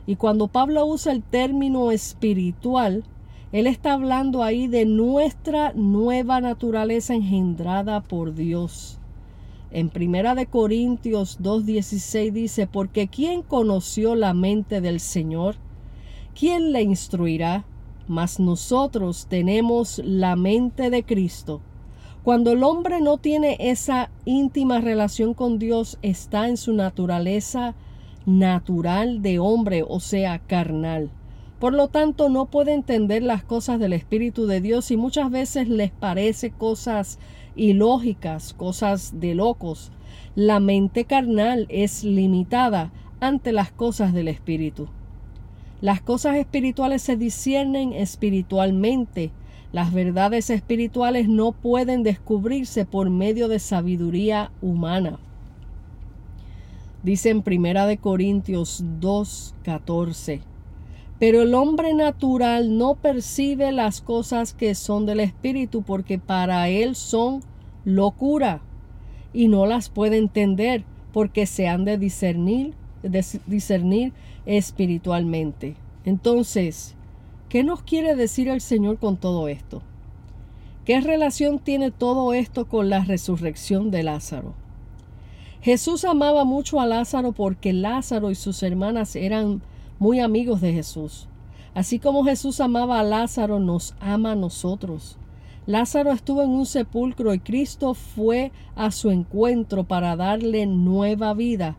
Y 0.07 0.15
cuando 0.15 0.47
Pablo 0.47 0.85
usa 0.85 1.11
el 1.13 1.21
término 1.21 1.91
espiritual, 1.91 3.03
él 3.53 3.67
está 3.67 3.93
hablando 3.93 4.41
ahí 4.41 4.65
de 4.65 4.85
nuestra 4.85 5.73
nueva 5.75 6.41
naturaleza 6.41 7.13
engendrada 7.13 8.01
por 8.01 8.33
Dios. 8.33 8.97
En 9.69 9.89
Primera 9.89 10.33
de 10.33 10.47
Corintios 10.47 11.39
2:16 11.39 12.31
dice, 12.31 12.65
porque 12.65 13.07
¿quién 13.07 13.43
conoció 13.43 14.15
la 14.15 14.33
mente 14.33 14.81
del 14.81 14.99
Señor? 14.99 15.57
¿Quién 16.33 16.71
le 16.71 16.81
instruirá? 16.81 17.63
Mas 18.07 18.39
nosotros 18.39 19.27
tenemos 19.29 20.01
la 20.03 20.35
mente 20.35 20.89
de 20.89 21.03
Cristo. 21.03 21.61
Cuando 22.23 22.53
el 22.53 22.63
hombre 22.63 23.01
no 23.01 23.19
tiene 23.19 23.57
esa 23.59 24.09
íntima 24.25 24.81
relación 24.81 25.35
con 25.35 25.59
Dios, 25.59 25.99
está 26.01 26.49
en 26.49 26.57
su 26.57 26.73
naturaleza 26.73 27.75
natural 28.25 29.21
de 29.21 29.37
hombre, 29.37 29.83
o 29.87 29.99
sea, 29.99 30.39
carnal. 30.39 31.11
Por 31.63 31.73
lo 31.73 31.87
tanto, 31.87 32.27
no 32.27 32.47
puede 32.47 32.73
entender 32.73 33.23
las 33.23 33.45
cosas 33.45 33.79
del 33.79 33.93
Espíritu 33.93 34.47
de 34.47 34.59
Dios 34.59 34.91
y 34.91 34.97
muchas 34.97 35.31
veces 35.31 35.69
les 35.69 35.91
parece 35.91 36.51
cosas 36.51 37.19
y 37.55 37.71
lógicas, 37.71 38.53
cosas 38.53 39.21
de 39.21 39.33
locos. 39.33 39.93
La 40.35 40.59
mente 40.59 41.05
carnal 41.05 41.65
es 41.69 42.03
limitada 42.03 42.91
ante 43.21 43.53
las 43.53 43.71
cosas 43.71 44.11
del 44.11 44.27
Espíritu. 44.27 44.89
Las 45.79 46.01
cosas 46.01 46.35
espirituales 46.35 47.01
se 47.01 47.15
disciernen 47.15 47.93
espiritualmente. 47.93 49.31
Las 49.71 49.93
verdades 49.93 50.49
espirituales 50.49 51.29
no 51.29 51.53
pueden 51.53 52.03
descubrirse 52.03 52.85
por 52.85 53.09
medio 53.09 53.47
de 53.47 53.59
sabiduría 53.59 54.51
humana. 54.61 55.17
Dice 57.03 57.29
en 57.29 57.41
Primera 57.41 57.85
de 57.85 57.99
Corintios 57.99 58.83
2:14. 58.99 60.52
Pero 61.23 61.43
el 61.43 61.53
hombre 61.53 61.93
natural 61.93 62.77
no 62.77 62.95
percibe 62.95 63.71
las 63.71 64.01
cosas 64.01 64.53
que 64.53 64.75
son 64.75 65.05
del 65.05 65.21
Espíritu 65.21 65.81
porque 65.81 66.19
para 66.19 66.67
él 66.67 66.97
son 66.97 67.39
locura 67.85 68.59
y 69.31 69.47
no 69.47 69.65
las 69.65 69.87
puede 69.87 70.17
entender 70.17 70.83
porque 71.13 71.45
se 71.45 71.69
han 71.69 71.85
de 71.85 71.97
discernir, 71.97 72.73
discernir 73.47 74.11
espiritualmente. 74.45 75.77
Entonces, 76.03 76.93
¿qué 77.47 77.63
nos 77.63 77.83
quiere 77.83 78.17
decir 78.17 78.49
el 78.49 78.59
Señor 78.59 78.97
con 78.97 79.15
todo 79.15 79.47
esto? 79.47 79.81
¿Qué 80.83 80.99
relación 80.99 81.59
tiene 81.59 81.89
todo 81.89 82.33
esto 82.33 82.67
con 82.67 82.89
la 82.89 82.99
resurrección 83.05 83.91
de 83.91 84.03
Lázaro? 84.03 84.55
Jesús 85.61 86.03
amaba 86.03 86.43
mucho 86.43 86.81
a 86.81 86.85
Lázaro 86.85 87.31
porque 87.31 87.71
Lázaro 87.71 88.29
y 88.29 88.35
sus 88.35 88.61
hermanas 88.61 89.15
eran 89.15 89.61
muy 90.03 90.19
amigos 90.19 90.59
de 90.59 90.73
Jesús. 90.73 91.29
Así 91.73 91.97
como 91.97 92.25
Jesús 92.25 92.59
amaba 92.59 92.99
a 92.99 93.03
Lázaro, 93.03 93.61
nos 93.61 93.95
ama 94.01 94.33
a 94.33 94.35
nosotros. 94.35 95.17
Lázaro 95.65 96.11
estuvo 96.11 96.43
en 96.43 96.49
un 96.49 96.65
sepulcro 96.65 97.33
y 97.33 97.39
Cristo 97.39 97.93
fue 97.93 98.51
a 98.75 98.91
su 98.91 99.11
encuentro 99.11 99.85
para 99.85 100.17
darle 100.17 100.65
nueva 100.65 101.33
vida. 101.33 101.77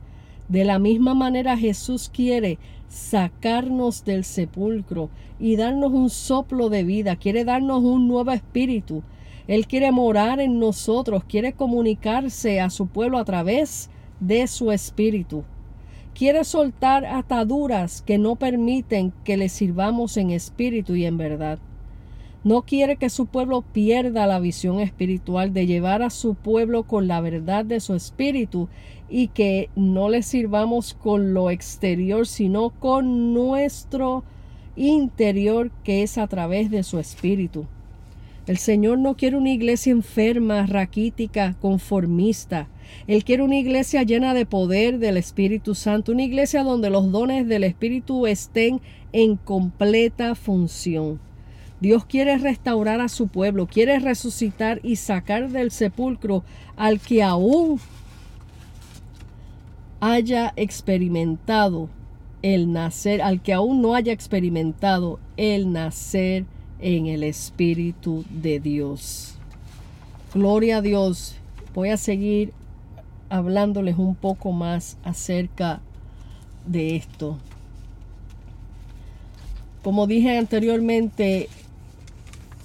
De 0.49 0.65
la 0.65 0.79
misma 0.79 1.13
manera 1.13 1.59
Jesús 1.59 2.09
quiere 2.11 2.59
sacarnos 2.89 4.07
del 4.07 4.25
sepulcro 4.25 5.11
y 5.39 5.57
darnos 5.57 5.93
un 5.93 6.09
soplo 6.09 6.71
de 6.71 6.83
vida, 6.83 7.17
quiere 7.17 7.45
darnos 7.45 7.85
un 7.85 8.09
nuevo 8.09 8.31
espíritu. 8.31 9.03
Él 9.49 9.67
quiere 9.67 9.93
morar 9.93 10.41
en 10.41 10.59
nosotros, 10.59 11.25
quiere 11.25 11.53
comunicarse 11.53 12.63
a 12.63 12.71
su 12.71 12.87
pueblo 12.87 13.19
a 13.19 13.27
través 13.27 13.91
de 14.19 14.47
su 14.47 14.73
espíritu 14.73 15.45
quiere 16.15 16.45
soltar 16.45 17.05
ataduras 17.05 18.03
que 18.03 18.19
no 18.19 18.37
permiten 18.37 19.13
que 19.25 19.37
le 19.37 19.49
sirvamos 19.49 20.17
en 20.17 20.31
espíritu 20.31 20.95
y 20.95 21.05
en 21.05 21.19
verdad. 21.19 21.59
No 22.45 22.63
quiere 22.63 22.97
que 22.97 23.11
su 23.11 23.27
pueblo 23.27 23.63
pierda 23.63 24.27
la 24.27 24.39
visión 24.39 24.79
espiritual 24.81 25.53
de 25.53 25.67
llevar 25.67 26.03
a 26.03 26.11
su 26.11 26.35
pueblo 26.35 26.83
con 26.83 27.09
la 27.09 27.21
verdad 27.21 27.65
de 27.65 27.81
su 27.81 27.95
espíritu 27.95 28.69
y 29.09 29.29
que 29.29 29.71
no 29.77 30.09
le 30.09 30.23
sirvamos 30.23 30.95
con 30.95 31.35
lo 31.35 31.51
exterior, 31.51 32.27
sino 32.27 32.71
con 32.71 33.33
nuestro 33.33 34.25
interior 34.77 35.71
que 35.85 36.03
es 36.03 36.19
a 36.19 36.27
través 36.27 36.71
de 36.71 36.83
su 36.83 36.99
espíritu. 36.99 37.67
El 38.47 38.59
Señor 38.59 38.99
no 38.99 39.17
quiere 39.17 39.39
una 39.39 39.51
iglesia 39.51 39.91
enferma, 39.93 40.67
raquítica, 40.67 41.57
conformista. 41.61 42.69
Él 43.07 43.25
quiere 43.25 43.43
una 43.43 43.57
iglesia 43.57 44.03
llena 44.03 44.35
de 44.35 44.47
poder 44.47 44.99
del 44.99 45.17
Espíritu 45.17 45.75
Santo, 45.75 46.13
una 46.13 46.23
iglesia 46.23 46.63
donde 46.63 46.91
los 46.91 47.11
dones 47.13 47.47
del 47.47 47.65
Espíritu 47.65 48.27
estén 48.27 48.81
en 49.13 49.37
completa 49.37 50.35
función. 50.35 51.21
Dios 51.81 52.05
quiere 52.07 52.39
restaurar 52.39 53.01
a 53.01 53.09
su 53.09 53.29
pueblo, 53.29 53.67
quiere 53.67 53.99
resucitar 53.99 54.81
y 54.83 54.97
sacar 54.97 55.51
del 55.51 55.71
sepulcro 55.71 56.43
al 56.77 57.01
que 57.01 57.23
aún 57.23 57.79
haya 60.01 60.53
experimentado 60.57 61.89
el 62.43 62.73
nacer, 62.73 63.23
al 63.23 63.43
que 63.43 63.53
aún 63.53 63.83
no 63.83 63.95
haya 63.95 64.13
experimentado 64.13 65.19
el 65.37 65.73
nacer 65.73 66.45
en 66.81 67.07
el 67.07 67.23
Espíritu 67.23 68.25
de 68.31 68.61
Dios. 68.61 69.37
Gloria 70.35 70.79
a 70.79 70.83
Dios. 70.83 71.37
Voy 71.75 71.89
a 71.89 71.97
seguir 71.97 72.53
hablándoles 73.35 73.99
un 73.99 74.15
poco 74.15 74.53
más 74.53 74.97
acerca 75.03 75.81
de 76.67 76.95
esto. 76.95 77.37
Como 79.83 80.07
dije 80.07 80.39
anteriormente, 80.39 81.49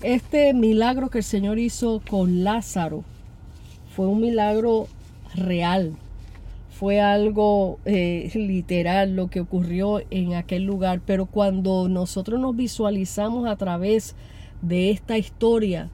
este 0.03 0.53
milagro 0.53 1.09
que 1.09 1.17
el 1.17 1.23
Señor 1.23 1.57
hizo 1.57 2.03
con 2.07 2.43
Lázaro 2.43 3.03
fue 3.95 4.05
un 4.05 4.21
milagro 4.21 4.87
real, 5.33 5.93
fue 6.69 7.01
algo 7.01 7.79
eh, 7.85 8.29
literal 8.35 9.15
lo 9.15 9.27
que 9.27 9.41
ocurrió 9.41 10.03
en 10.11 10.35
aquel 10.35 10.65
lugar, 10.65 11.01
pero 11.03 11.25
cuando 11.25 11.89
nosotros 11.89 12.39
nos 12.39 12.55
visualizamos 12.55 13.49
a 13.49 13.55
través 13.55 14.15
de 14.61 14.91
esta 14.91 15.17
historia 15.17 15.89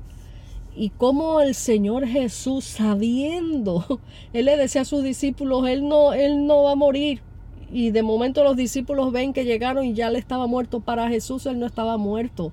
y 0.75 0.89
cómo 0.89 1.41
el 1.41 1.55
Señor 1.55 2.05
Jesús 2.05 2.65
sabiendo, 2.65 4.01
él 4.33 4.45
le 4.45 4.57
decía 4.57 4.81
a 4.81 4.85
sus 4.85 5.03
discípulos, 5.03 5.67
él 5.67 5.87
no, 5.87 6.13
él 6.13 6.45
no 6.45 6.63
va 6.63 6.73
a 6.73 6.75
morir. 6.75 7.21
Y 7.71 7.91
de 7.91 8.03
momento 8.03 8.43
los 8.43 8.55
discípulos 8.55 9.11
ven 9.11 9.33
que 9.33 9.43
llegaron 9.43 9.85
y 9.85 9.93
ya 9.93 10.09
le 10.09 10.19
estaba 10.19 10.47
muerto. 10.47 10.81
Para 10.81 11.09
Jesús 11.09 11.45
él 11.45 11.59
no 11.59 11.65
estaba 11.65 11.97
muerto. 11.97 12.51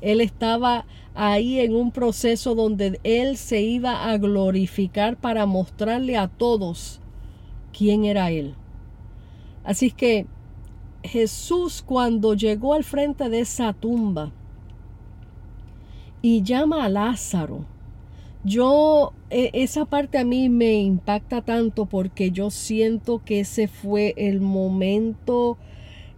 Él 0.00 0.20
estaba 0.20 0.86
ahí 1.14 1.60
en 1.60 1.76
un 1.76 1.90
proceso 1.90 2.54
donde 2.54 2.98
él 3.04 3.36
se 3.36 3.60
iba 3.60 4.10
a 4.10 4.18
glorificar 4.18 5.16
para 5.16 5.46
mostrarle 5.46 6.16
a 6.16 6.28
todos 6.28 7.00
quién 7.76 8.04
era 8.04 8.30
Él. 8.30 8.54
Así 9.64 9.90
que 9.90 10.26
Jesús 11.02 11.82
cuando 11.82 12.34
llegó 12.34 12.74
al 12.74 12.84
frente 12.84 13.28
de 13.28 13.40
esa 13.40 13.72
tumba 13.72 14.32
y 16.24 16.42
llama 16.42 16.86
a 16.86 16.88
Lázaro, 16.88 17.66
yo, 18.44 19.12
e, 19.28 19.50
esa 19.52 19.84
parte 19.84 20.16
a 20.16 20.24
mí 20.24 20.48
me 20.48 20.72
impacta 20.80 21.42
tanto 21.42 21.84
porque 21.84 22.30
yo 22.30 22.48
siento 22.48 23.22
que 23.22 23.40
ese 23.40 23.68
fue 23.68 24.14
el 24.16 24.40
momento 24.40 25.58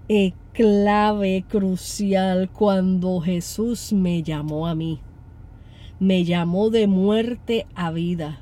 eh, 0.09 0.33
clave, 0.53 1.45
crucial, 1.49 2.49
cuando 2.53 3.21
Jesús 3.21 3.92
me 3.92 4.23
llamó 4.23 4.69
a 4.69 4.77
mí. 4.77 5.01
Me 5.99 6.25
llamó 6.25 6.71
de 6.71 6.87
muerte 6.87 7.66
a 7.75 7.90
vida. 7.90 8.38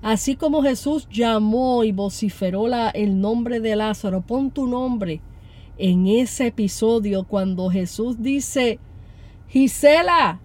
Así 0.00 0.34
como 0.34 0.62
Jesús 0.62 1.06
llamó 1.10 1.84
y 1.84 1.92
vociferó 1.92 2.68
el 2.94 3.20
nombre 3.20 3.60
de 3.60 3.76
Lázaro, 3.76 4.22
pon 4.22 4.50
tu 4.50 4.66
nombre 4.66 5.20
en 5.76 6.06
ese 6.06 6.46
episodio 6.46 7.24
cuando 7.24 7.68
Jesús 7.68 8.22
dice, 8.22 8.78
Gisela, 9.48 10.40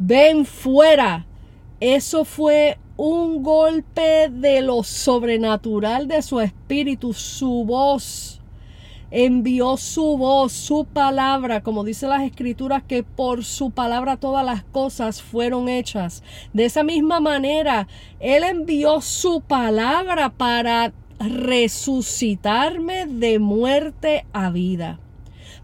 ven 0.00 0.44
fuera. 0.44 1.26
Eso 1.78 2.24
fue 2.24 2.76
un 2.96 3.44
golpe 3.44 4.28
de 4.28 4.60
lo 4.60 4.82
sobrenatural 4.82 6.08
de 6.08 6.20
su 6.22 6.40
espíritu, 6.40 7.12
su 7.12 7.64
voz 7.64 8.40
envió 9.10 9.76
su 9.76 10.16
voz, 10.16 10.52
su 10.52 10.84
palabra, 10.84 11.62
como 11.62 11.84
dice 11.84 12.06
las 12.06 12.22
escrituras, 12.22 12.82
que 12.82 13.02
por 13.02 13.44
su 13.44 13.70
palabra 13.70 14.16
todas 14.16 14.44
las 14.44 14.62
cosas 14.62 15.20
fueron 15.22 15.68
hechas. 15.68 16.22
De 16.52 16.64
esa 16.64 16.82
misma 16.82 17.20
manera, 17.20 17.88
Él 18.20 18.44
envió 18.44 19.00
su 19.00 19.40
palabra 19.40 20.30
para 20.30 20.92
resucitarme 21.18 23.06
de 23.06 23.38
muerte 23.38 24.26
a 24.32 24.50
vida. 24.50 25.00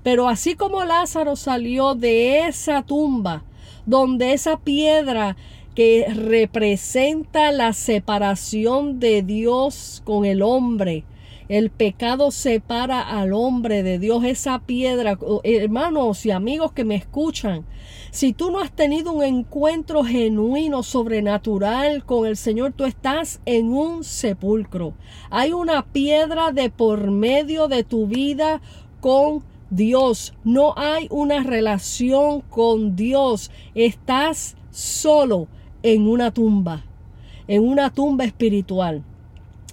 Pero 0.02 0.28
así 0.28 0.54
como 0.54 0.84
Lázaro 0.84 1.36
salió 1.36 1.94
de 1.94 2.46
esa 2.46 2.82
tumba, 2.82 3.44
donde 3.86 4.32
esa 4.32 4.58
piedra 4.58 5.36
que 5.74 6.06
representa 6.08 7.52
la 7.52 7.72
separación 7.72 8.98
de 8.98 9.22
Dios 9.22 10.02
con 10.04 10.24
el 10.24 10.42
hombre, 10.42 11.04
el 11.48 11.70
pecado 11.70 12.30
separa 12.32 13.00
al 13.00 13.32
hombre 13.32 13.82
de 13.84 13.98
Dios, 13.98 14.24
esa 14.24 14.58
piedra. 14.58 15.18
Hermanos 15.44 16.26
y 16.26 16.32
amigos 16.32 16.72
que 16.72 16.84
me 16.84 16.96
escuchan, 16.96 17.64
si 18.10 18.32
tú 18.32 18.50
no 18.50 18.60
has 18.60 18.72
tenido 18.72 19.12
un 19.12 19.22
encuentro 19.22 20.02
genuino, 20.02 20.82
sobrenatural 20.82 22.04
con 22.04 22.26
el 22.26 22.36
Señor, 22.36 22.72
tú 22.72 22.84
estás 22.84 23.40
en 23.44 23.68
un 23.68 24.02
sepulcro. 24.02 24.94
Hay 25.30 25.52
una 25.52 25.84
piedra 25.84 26.50
de 26.50 26.70
por 26.70 27.10
medio 27.10 27.68
de 27.68 27.84
tu 27.84 28.06
vida 28.06 28.60
con 29.00 29.44
Dios. 29.70 30.34
No 30.44 30.74
hay 30.76 31.08
una 31.10 31.42
relación 31.42 32.40
con 32.40 32.96
Dios. 32.96 33.50
Estás 33.74 34.56
solo 34.70 35.48
en 35.82 36.08
una 36.08 36.30
tumba, 36.30 36.84
en 37.48 37.66
una 37.66 37.90
tumba 37.90 38.24
espiritual. 38.24 39.02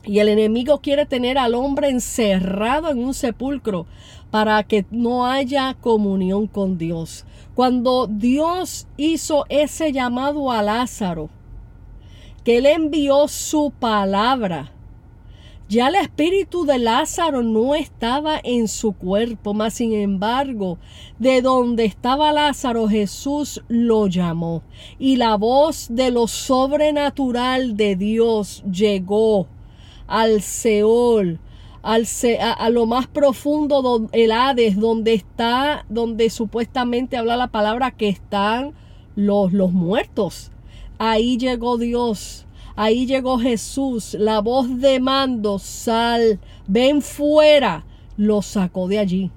Y 0.05 0.19
el 0.19 0.27
enemigo 0.27 0.79
quiere 0.79 1.05
tener 1.05 1.37
al 1.37 1.55
hombre 1.55 1.89
encerrado 1.89 2.89
en 2.89 2.99
un 2.99 3.13
sepulcro 3.13 3.85
para 4.31 4.63
que 4.63 4.85
no 4.91 5.25
haya 5.27 5.75
comunión 5.79 6.47
con 6.47 6.77
Dios. 6.77 7.25
Cuando 7.55 8.07
Dios 8.07 8.87
hizo 8.97 9.45
ese 9.47 9.91
llamado 9.91 10.51
a 10.51 10.61
Lázaro, 10.61 11.29
que 12.43 12.57
él 12.57 12.65
envió 12.65 13.27
su 13.27 13.71
palabra, 13.79 14.71
ya 15.69 15.87
el 15.87 15.95
espíritu 15.95 16.65
de 16.65 16.77
Lázaro 16.77 17.41
no 17.41 17.73
estaba 17.73 18.39
en 18.43 18.67
su 18.67 18.93
cuerpo, 18.93 19.53
mas 19.53 19.75
sin 19.75 19.93
embargo, 19.93 20.77
de 21.19 21.41
donde 21.41 21.85
estaba 21.85 22.31
Lázaro, 22.31 22.87
Jesús 22.87 23.63
lo 23.69 24.07
llamó. 24.07 24.61
Y 24.99 25.15
la 25.15 25.35
voz 25.35 25.87
de 25.89 26.11
lo 26.11 26.27
sobrenatural 26.27 27.75
de 27.77 27.95
Dios 27.95 28.63
llegó 28.71 29.47
al 30.05 30.41
Seol, 30.41 31.39
al 31.81 32.05
a, 32.39 32.69
lo 32.69 32.85
más 32.85 33.07
profundo 33.07 34.09
el 34.11 34.31
Hades, 34.31 34.79
donde 34.79 35.13
está, 35.13 35.85
donde 35.89 36.29
supuestamente 36.29 37.17
habla 37.17 37.35
la 37.37 37.47
palabra 37.47 37.91
que 37.91 38.09
están 38.09 38.73
los, 39.15 39.53
los 39.53 39.71
muertos. 39.71 40.51
Ahí 40.99 41.37
llegó 41.37 41.77
Dios, 41.77 42.45
ahí 42.75 43.05
llegó 43.05 43.39
Jesús, 43.39 44.15
la 44.19 44.39
voz 44.39 44.79
de 44.79 44.99
mando, 44.99 45.59
sal, 45.59 46.39
ven 46.67 47.01
fuera, 47.01 47.85
lo 48.17 48.41
sacó 48.41 48.87
de 48.87 48.99
allí. 48.99 49.31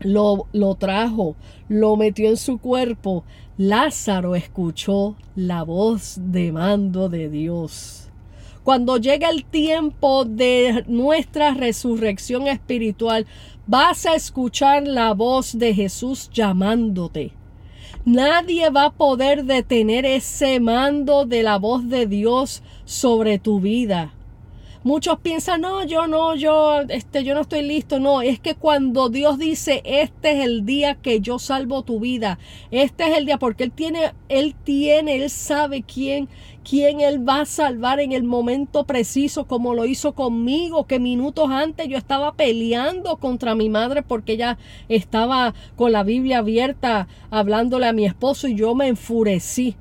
Lo, 0.00 0.46
lo 0.52 0.74
trajo, 0.76 1.34
lo 1.68 1.96
metió 1.96 2.28
en 2.28 2.36
su 2.36 2.58
cuerpo. 2.58 3.24
Lázaro 3.56 4.36
escuchó 4.36 5.16
la 5.34 5.64
voz 5.64 6.16
de 6.18 6.52
mando 6.52 7.08
de 7.08 7.28
Dios. 7.28 8.08
Cuando 8.62 8.98
llega 8.98 9.30
el 9.30 9.44
tiempo 9.44 10.24
de 10.26 10.84
nuestra 10.86 11.54
resurrección 11.54 12.48
espiritual, 12.48 13.26
vas 13.66 14.04
a 14.06 14.14
escuchar 14.14 14.86
la 14.86 15.14
voz 15.14 15.58
de 15.58 15.74
Jesús 15.74 16.28
llamándote. 16.32 17.37
Nadie 18.04 18.70
va 18.70 18.86
a 18.86 18.92
poder 18.92 19.44
detener 19.44 20.06
ese 20.06 20.60
mando 20.60 21.26
de 21.26 21.42
la 21.42 21.58
voz 21.58 21.88
de 21.88 22.06
Dios 22.06 22.62
sobre 22.84 23.38
tu 23.38 23.60
vida. 23.60 24.14
Muchos 24.84 25.18
piensan, 25.18 25.60
no, 25.60 25.84
yo 25.84 26.06
no, 26.06 26.36
yo, 26.36 26.80
este, 26.88 27.24
yo 27.24 27.34
no 27.34 27.40
estoy 27.40 27.62
listo. 27.62 27.98
No, 27.98 28.22
es 28.22 28.38
que 28.38 28.54
cuando 28.54 29.08
Dios 29.08 29.38
dice, 29.38 29.82
este 29.84 30.38
es 30.38 30.44
el 30.44 30.64
día 30.64 30.94
que 30.94 31.20
yo 31.20 31.38
salvo 31.38 31.82
tu 31.82 31.98
vida, 31.98 32.38
este 32.70 33.08
es 33.08 33.18
el 33.18 33.26
día, 33.26 33.38
porque 33.38 33.64
Él 33.64 33.72
tiene, 33.72 34.12
Él 34.28 34.54
tiene, 34.64 35.16
Él 35.16 35.28
sabe 35.30 35.82
quién, 35.82 36.28
quién 36.68 37.00
Él 37.00 37.26
va 37.26 37.40
a 37.40 37.46
salvar 37.46 37.98
en 37.98 38.12
el 38.12 38.24
momento 38.24 38.84
preciso, 38.84 39.46
como 39.46 39.74
lo 39.74 39.86
hizo 39.86 40.12
conmigo, 40.12 40.86
que 40.86 40.98
minutos 40.98 41.48
antes 41.50 41.88
yo 41.88 41.96
estaba 41.96 42.34
peleando 42.34 43.16
contra 43.16 43.54
mi 43.54 43.70
madre 43.70 44.02
porque 44.02 44.32
ella 44.32 44.58
estaba 44.88 45.54
con 45.76 45.92
la 45.92 46.02
Biblia 46.02 46.38
abierta 46.38 47.08
hablándole 47.30 47.86
a 47.86 47.92
mi 47.92 48.04
esposo 48.04 48.48
y 48.48 48.54
yo 48.54 48.74
me 48.74 48.88
enfurecí. 48.88 49.76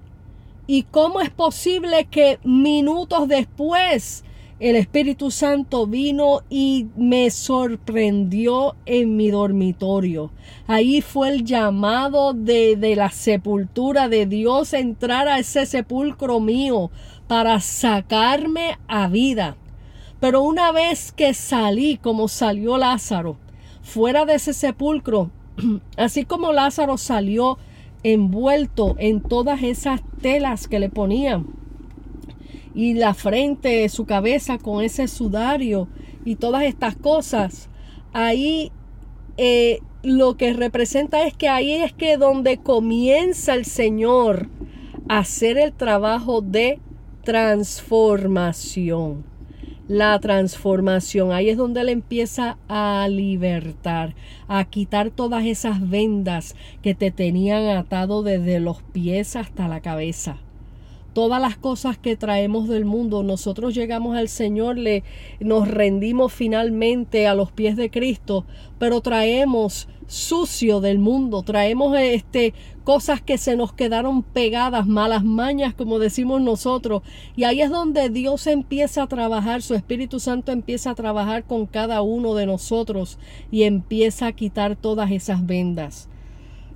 ¿Y 0.65 0.83
cómo 0.83 1.19
es 1.21 1.29
posible 1.29 2.05
que 2.05 2.39
minutos 2.43 3.27
después 3.27 4.23
el 4.59 4.75
Espíritu 4.75 5.29
Santo 5.29 5.85
vino 5.85 6.41
y 6.49 6.87
me 6.95 7.29
sorprendió 7.29 8.75
en 8.87 9.15
mi 9.15 9.29
dormitorio. 9.29 10.31
Ahí 10.65 11.01
fue 11.01 11.29
el 11.29 11.45
llamado 11.45 12.33
de, 12.33 12.75
de, 12.75 12.95
la 12.95 13.11
sepultura 13.11 14.09
de 14.09 14.25
Dios 14.25 14.73
entrar 14.73 15.27
a 15.27 15.37
ese 15.37 15.67
sepulcro 15.67 16.39
mío 16.39 16.89
para 17.27 17.59
sacarme 17.59 18.79
a 18.87 19.07
vida. 19.07 19.57
Pero 20.19 20.41
una 20.41 20.71
vez 20.71 21.11
que 21.11 21.35
salí, 21.35 21.97
como 21.97 22.27
salió 22.27 22.77
Lázaro, 22.77 23.37
fuera 23.83 24.25
de 24.25 24.35
ese 24.35 24.53
sepulcro, 24.53 25.29
así 25.97 26.25
como 26.25 26.51
Lázaro 26.51 26.97
salió 26.97 27.59
envuelto 28.01 28.95
en 28.97 29.21
todas 29.21 29.61
esas 29.61 30.01
telas 30.21 30.67
que 30.67 30.79
le 30.79 30.89
ponían, 30.89 31.45
y 32.77 32.93
la 32.93 33.15
frente, 33.15 33.89
su 33.89 34.05
cabeza 34.05 34.59
con 34.59 34.83
ese 34.83 35.07
sudario 35.07 35.87
y 36.23 36.35
todas 36.35 36.61
estas 36.61 36.95
cosas, 36.95 37.71
ahí 38.13 38.71
eh, 39.37 39.79
lo 40.03 40.37
que 40.37 40.53
representa 40.53 41.25
es 41.25 41.33
que 41.33 41.49
ahí 41.49 41.73
es 41.73 41.91
que 41.91 42.17
donde 42.17 42.57
comienza 42.57 43.55
el 43.55 43.65
Señor 43.65 44.49
a 45.09 45.17
hacer 45.17 45.57
el 45.57 45.73
trabajo 45.73 46.41
de 46.41 46.79
transformación. 47.23 49.25
La 49.87 50.19
transformación, 50.19 51.31
ahí 51.31 51.49
es 51.49 51.57
donde 51.57 51.81
Él 51.81 51.89
empieza 51.89 52.59
a 52.67 53.07
libertar, 53.09 54.13
a 54.47 54.63
quitar 54.65 55.09
todas 55.09 55.45
esas 55.45 55.89
vendas 55.89 56.55
que 56.83 56.93
te 56.93 57.09
tenían 57.09 57.75
atado 57.75 58.21
desde 58.21 58.59
los 58.59 58.83
pies 58.83 59.35
hasta 59.35 59.67
la 59.67 59.81
cabeza 59.81 60.37
todas 61.17 61.41
las 61.41 61.57
cosas 61.57 61.97
que 61.97 62.15
traemos 62.15 62.67
del 62.67 62.85
mundo, 62.85 63.23
nosotros 63.23 63.73
llegamos 63.73 64.15
al 64.15 64.29
Señor, 64.29 64.77
le 64.77 65.03
nos 65.39 65.67
rendimos 65.67 66.31
finalmente 66.31 67.25
a 67.25 67.33
los 67.33 67.51
pies 67.51 67.75
de 67.75 67.89
Cristo, 67.89 68.45
pero 68.77 69.01
traemos 69.01 69.87
sucio 70.05 70.79
del 70.79 70.99
mundo, 70.99 71.41
traemos 71.41 71.97
este 71.97 72.53
cosas 72.83 73.19
que 73.19 73.39
se 73.39 73.55
nos 73.55 73.73
quedaron 73.73 74.21
pegadas, 74.21 74.85
malas 74.85 75.23
mañas, 75.23 75.73
como 75.73 75.97
decimos 75.97 76.39
nosotros, 76.39 77.01
y 77.35 77.45
ahí 77.45 77.61
es 77.61 77.71
donde 77.71 78.11
Dios 78.11 78.45
empieza 78.45 79.01
a 79.01 79.07
trabajar, 79.07 79.63
su 79.63 79.73
Espíritu 79.73 80.19
Santo 80.19 80.51
empieza 80.51 80.91
a 80.91 80.95
trabajar 80.95 81.45
con 81.45 81.65
cada 81.65 82.03
uno 82.03 82.35
de 82.35 82.45
nosotros 82.45 83.17
y 83.49 83.63
empieza 83.63 84.27
a 84.27 84.33
quitar 84.33 84.75
todas 84.75 85.09
esas 85.09 85.43
vendas. 85.47 86.09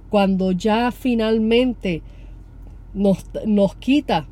Cuando 0.09 0.51
ya 0.51 0.91
finalmente 0.91 2.01
nos, 2.93 3.25
nos 3.45 3.75
quita 3.75 4.27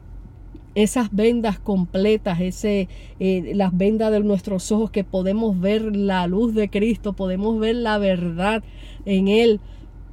esas 0.76 1.10
vendas 1.12 1.60
completas, 1.60 2.40
ese, 2.40 2.88
eh, 3.20 3.52
las 3.56 3.76
vendas 3.76 4.12
de 4.12 4.20
nuestros 4.22 4.72
ojos 4.72 4.92
que 4.92 5.04
podemos 5.04 5.60
ver 5.60 5.96
la 5.96 6.28
luz 6.28 6.54
de 6.54 6.70
Cristo, 6.70 7.14
podemos 7.14 7.60
ver 7.60 7.76
la 7.76 7.98
verdad 7.98 8.64
en 9.06 9.28
Él, 9.28 9.60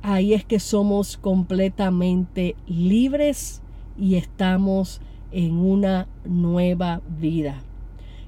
ahí 0.03 0.35
es 0.35 0.45
que 0.45 0.59
somos 0.59 1.17
completamente 1.17 2.57
libres 2.67 3.63
y 3.99 4.17
estamos 4.17 5.01
en 5.33 5.55
una 5.55 6.09
nueva 6.25 7.03
vida. 7.21 7.66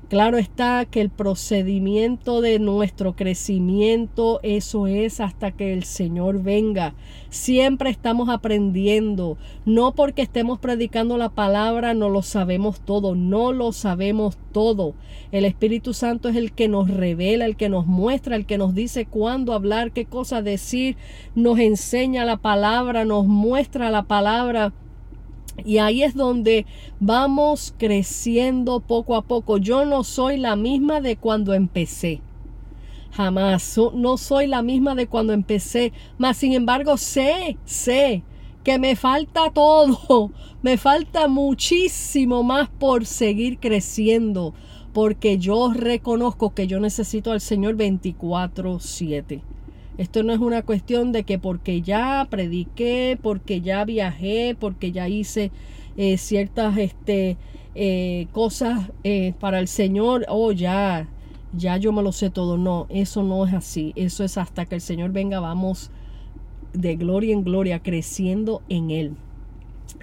Claro 0.09 0.39
está 0.39 0.87
que 0.87 1.03
el 1.03 1.11
procedimiento 1.11 2.41
de 2.41 2.59
nuestro 2.59 3.15
crecimiento, 3.15 4.41
eso 4.43 4.87
es 4.87 5.21
hasta 5.21 5.51
que 5.51 5.75
el 5.75 5.85
Señor 5.85 6.43
venga. 6.43 6.95
Siempre 7.29 7.91
estamos 7.91 8.31
aprendiendo. 8.31 9.37
No 9.67 9.95
porque 9.95 10.23
estemos 10.23 10.61
predicando 10.61 11.19
la 11.19 11.29
palabra 11.29 11.93
no 11.93 12.09
lo 12.09 12.23
sabemos 12.23 12.81
todo, 12.81 13.15
no 13.15 13.53
lo 13.53 13.73
sabemos 13.73 14.39
todo. 14.51 14.95
El 15.31 15.45
Espíritu 15.45 15.93
Santo 15.93 16.31
es 16.31 16.37
el 16.37 16.53
que 16.53 16.69
nos 16.69 16.89
revela, 16.89 17.45
el 17.45 17.57
que 17.57 17.69
nos 17.69 17.87
muestra, 17.87 18.35
el 18.35 18.47
que 18.47 18.57
nos 18.57 18.75
dice 18.75 19.05
cuándo 19.05 19.53
hablar, 19.53 19.93
qué 19.93 20.07
cosa 20.07 20.41
decir, 20.41 20.97
nos 21.35 21.59
enseña 21.59 22.25
la 22.25 22.39
palabra, 22.39 23.05
nos 23.05 23.27
muestra 23.27 23.91
la 23.91 24.05
palabra 24.05 24.73
y 25.65 25.79
ahí 25.79 26.03
es 26.03 26.15
donde 26.15 26.67
vamos 27.01 27.75
creciendo 27.79 28.81
poco 28.81 29.17
a 29.17 29.23
poco. 29.23 29.59
Yo 29.59 29.85
no 29.85 30.05
soy 30.05 30.39
la 30.39 30.57
misma 30.57 31.01
de 31.01 31.17
cuando 31.17 31.55
empecé. 31.55 32.21
Jamás. 33.13 33.79
No 33.95 34.17
soy 34.17 34.47
la 34.47 34.63
misma 34.63 34.95
de 34.95 35.07
cuando 35.07 35.33
empecé. 35.33 35.93
Mas 36.19 36.37
sin 36.37 36.53
embargo 36.53 36.97
sé, 36.97 37.57
sé 37.65 38.23
que 38.65 38.79
me 38.79 38.97
falta 38.97 39.51
todo. 39.51 40.31
Me 40.63 40.77
falta 40.77 41.29
muchísimo 41.29 42.43
más 42.43 42.69
por 42.69 43.07
seguir 43.07 43.59
creciendo. 43.59 44.55
Porque 44.93 45.39
yo 45.39 45.73
reconozco 45.73 46.53
que 46.53 46.67
yo 46.67 46.81
necesito 46.81 47.31
al 47.31 47.41
Señor 47.41 47.77
24/7 47.77 49.43
Esto 49.99 50.23
no 50.23 50.33
es 50.33 50.39
una 50.39 50.63
cuestión 50.63 51.11
de 51.11 51.25
que 51.25 51.41
porque 51.41 51.83
ya 51.83 52.25
prediqué, 52.31 53.19
porque 53.21 53.61
ya 53.61 53.85
viajé, 53.85 54.57
porque 54.59 54.93
ya 54.93 55.09
hice 55.09 55.51
eh, 55.97 56.17
ciertas 56.19 56.79
este, 56.79 57.37
eh, 57.75 58.29
cosas 58.31 58.93
eh, 59.03 59.35
para 59.41 59.59
el 59.59 59.67
Señor, 59.67 60.25
oh 60.29 60.53
ya, 60.53 61.09
ya 61.53 61.77
yo 61.79 61.93
me 61.93 62.05
lo 62.05 62.13
sé 62.13 62.31
todo. 62.31 62.57
No, 62.57 62.87
eso 62.91 63.25
no 63.25 63.45
es 63.45 63.53
así. 63.53 63.93
Eso 63.97 64.23
es 64.23 64.39
hasta 64.39 64.67
que 64.67 64.77
el 64.77 64.81
Señor 64.81 65.11
venga, 65.11 65.41
vamos 65.41 65.91
de 66.73 66.95
gloria 66.95 67.33
en 67.33 67.43
gloria, 67.43 67.83
creciendo 67.83 68.63
en 68.69 68.93
Él. 68.93 69.17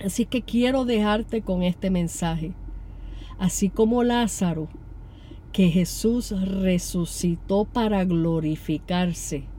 Así 0.03 0.25
que 0.25 0.41
quiero 0.41 0.84
dejarte 0.84 1.41
con 1.41 1.63
este 1.63 1.89
mensaje. 1.89 2.51
Así 3.39 3.69
como 3.69 4.03
Lázaro, 4.03 4.67
que 5.53 5.69
Jesús 5.69 6.31
resucitó 6.31 7.63
para 7.63 8.03
glorificarse 8.03 9.54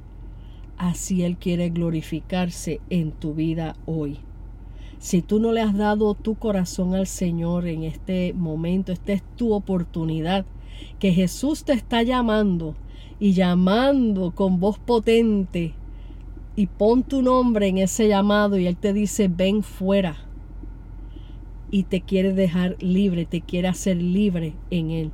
así 0.79 1.23
Él 1.23 1.37
quiere 1.37 1.71
glorificarse 1.71 2.81
en 2.91 3.12
tu 3.12 3.35
vida 3.35 3.77
hoy. 3.87 4.19
Si 4.99 5.23
tú 5.23 5.39
no 5.39 5.53
le 5.53 5.61
has 5.61 5.77
dado 5.77 6.15
tu 6.15 6.35
corazón 6.37 6.95
al 6.95 7.07
Señor 7.07 7.67
en 7.67 7.85
este 7.85 8.33
momento, 8.33 8.93
esta 8.93 9.12
es 9.12 9.23
tu 9.37 9.53
oportunidad, 9.53 10.47
que 10.99 11.12
Jesús 11.12 11.65
te 11.65 11.73
está 11.73 12.03
llamando 12.03 12.75
y 13.19 13.33
llamando 13.33 14.33
con 14.33 14.61
voz 14.61 14.79
potente 14.79 15.75
y 16.55 16.67
pon 16.67 17.03
tu 17.03 17.23
nombre 17.23 17.69
en 17.69 17.79
ese 17.79 18.09
llamado 18.09 18.59
y 18.59 18.67
Él 18.67 18.77
te 18.77 18.93
dice, 18.93 19.29
ven 19.29 19.62
fuera. 19.62 20.17
Y 21.71 21.83
te 21.83 22.01
quiere 22.01 22.33
dejar 22.33 22.77
libre, 22.81 23.27
te 23.27 23.43
quiere 23.43 23.69
hacer 23.69 23.99
libre 23.99 24.55
en 24.71 24.91
Él. 24.91 25.11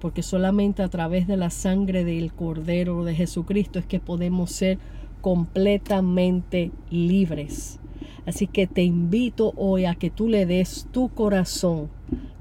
Porque 0.00 0.22
solamente 0.22 0.82
a 0.82 0.88
través 0.88 1.26
de 1.26 1.36
la 1.36 1.50
sangre 1.50 2.04
del 2.04 2.32
Cordero 2.32 3.04
de 3.04 3.14
Jesucristo 3.14 3.78
es 3.78 3.86
que 3.86 4.00
podemos 4.00 4.50
ser 4.52 4.78
completamente 5.24 6.70
libres. 6.90 7.80
Así 8.26 8.46
que 8.46 8.66
te 8.66 8.82
invito 8.82 9.54
hoy 9.56 9.86
a 9.86 9.94
que 9.94 10.10
tú 10.10 10.28
le 10.28 10.44
des 10.44 10.86
tu 10.92 11.08
corazón 11.08 11.88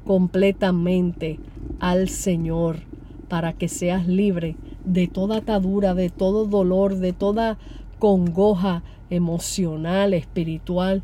completamente 0.03 1.39
al 1.79 2.09
Señor 2.09 2.79
para 3.29 3.53
que 3.53 3.69
seas 3.69 4.05
libre 4.05 4.57
de 4.83 5.07
toda 5.07 5.37
atadura, 5.37 5.93
de 5.93 6.09
todo 6.09 6.45
dolor, 6.45 6.97
de 6.97 7.13
toda 7.13 7.57
congoja 7.99 8.83
emocional, 9.09 10.13
espiritual. 10.13 11.03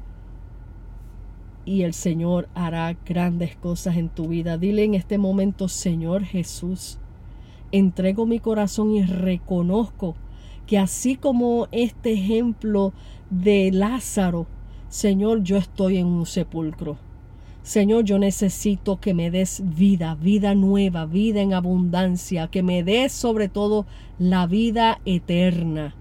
Y 1.64 1.84
el 1.84 1.94
Señor 1.94 2.50
hará 2.56 2.98
grandes 3.06 3.56
cosas 3.56 3.96
en 3.96 4.10
tu 4.10 4.28
vida. 4.28 4.58
Dile 4.58 4.84
en 4.84 4.96
este 4.96 5.18
momento, 5.18 5.70
Señor 5.70 6.26
Jesús, 6.26 7.00
entrego 7.72 8.26
mi 8.26 8.40
corazón 8.40 8.92
y 8.98 9.04
reconozco 9.04 10.18
que 10.70 10.78
así 10.78 11.16
como 11.16 11.68
este 11.72 12.14
ejemplo 12.14 12.94
de 13.32 13.72
Lázaro, 13.72 14.46
Señor, 14.88 15.42
yo 15.42 15.58
estoy 15.58 15.98
en 15.98 16.06
un 16.06 16.28
sepulcro. 16.28 17.00
Señor, 17.64 18.04
yo 18.04 18.20
necesito 18.20 19.00
que 19.00 19.16
me 19.16 19.32
des 19.32 19.64
vida, 19.66 20.14
vida 20.14 20.54
nueva, 20.54 21.08
vida 21.08 21.42
en 21.42 21.56
abundancia, 21.56 22.50
que 22.50 22.62
me 22.62 22.84
des 22.84 23.12
sobre 23.12 23.50
todo 23.50 23.88
la 24.20 24.46
vida 24.46 25.02
eterna. 25.06 25.96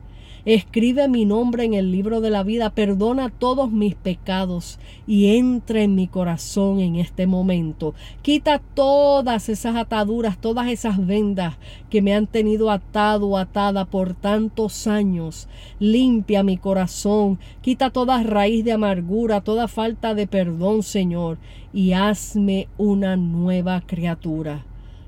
Escribe 0.48 1.08
mi 1.08 1.26
nombre 1.26 1.64
en 1.64 1.74
el 1.74 1.92
libro 1.92 2.22
de 2.22 2.30
la 2.30 2.42
vida, 2.42 2.70
perdona 2.70 3.28
todos 3.28 3.70
mis 3.70 3.94
pecados 3.94 4.78
y 5.06 5.36
entra 5.36 5.82
en 5.82 5.94
mi 5.94 6.06
corazón 6.08 6.80
en 6.80 6.96
este 6.96 7.26
momento. 7.26 7.92
Quita 8.22 8.58
todas 8.58 9.50
esas 9.50 9.76
ataduras, 9.76 10.38
todas 10.40 10.68
esas 10.68 11.06
vendas 11.06 11.58
que 11.90 12.00
me 12.00 12.14
han 12.14 12.26
tenido 12.26 12.70
atado 12.70 13.36
atada 13.36 13.84
por 13.84 14.14
tantos 14.14 14.86
años. 14.86 15.48
Limpia 15.80 16.42
mi 16.42 16.56
corazón, 16.56 17.38
quita 17.60 17.90
toda 17.90 18.22
raíz 18.22 18.64
de 18.64 18.72
amargura, 18.72 19.42
toda 19.42 19.68
falta 19.68 20.14
de 20.14 20.26
perdón, 20.26 20.82
Señor, 20.82 21.36
y 21.74 21.92
hazme 21.92 22.68
una 22.78 23.16
nueva 23.16 23.82
criatura. 23.82 24.64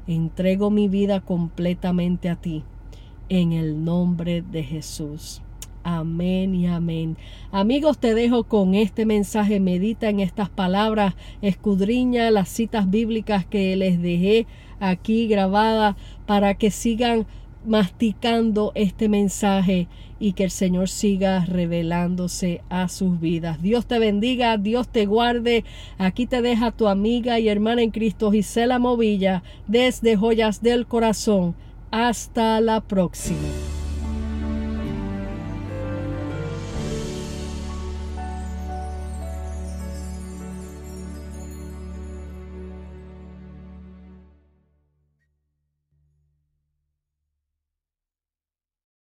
Entrego 0.06 0.68
mi 0.70 0.88
vida 0.88 1.22
completamente 1.22 2.28
a 2.28 2.36
ti 2.36 2.62
en 3.30 3.52
el 3.52 3.82
nombre 3.82 4.42
de 4.42 4.62
Jesús. 4.62 5.40
Amén 5.82 6.54
y 6.54 6.66
amén. 6.66 7.16
Amigos, 7.52 7.98
te 7.98 8.14
dejo 8.14 8.44
con 8.44 8.74
este 8.74 9.06
mensaje. 9.06 9.60
Medita 9.60 10.10
en 10.10 10.20
estas 10.20 10.50
palabras, 10.50 11.14
escudriña 11.40 12.30
las 12.30 12.50
citas 12.50 12.90
bíblicas 12.90 13.46
que 13.46 13.74
les 13.76 14.02
dejé 14.02 14.46
aquí 14.78 15.26
grabadas 15.26 15.96
para 16.26 16.54
que 16.54 16.70
sigan 16.70 17.26
masticando 17.64 18.72
este 18.74 19.08
mensaje 19.08 19.88
y 20.18 20.32
que 20.32 20.44
el 20.44 20.50
Señor 20.50 20.88
siga 20.88 21.44
revelándose 21.46 22.60
a 22.68 22.88
sus 22.88 23.20
vidas. 23.20 23.62
Dios 23.62 23.86
te 23.86 23.98
bendiga, 23.98 24.58
Dios 24.58 24.88
te 24.88 25.06
guarde. 25.06 25.64
Aquí 25.96 26.26
te 26.26 26.42
deja 26.42 26.72
tu 26.72 26.88
amiga 26.88 27.38
y 27.38 27.48
hermana 27.48 27.82
en 27.82 27.90
Cristo 27.90 28.30
Gisela 28.30 28.78
Movilla 28.78 29.42
desde 29.66 30.16
Joyas 30.16 30.62
del 30.62 30.86
Corazón. 30.86 31.54
Hasta 31.90 32.60
la 32.60 32.80
próxima. 32.80 33.79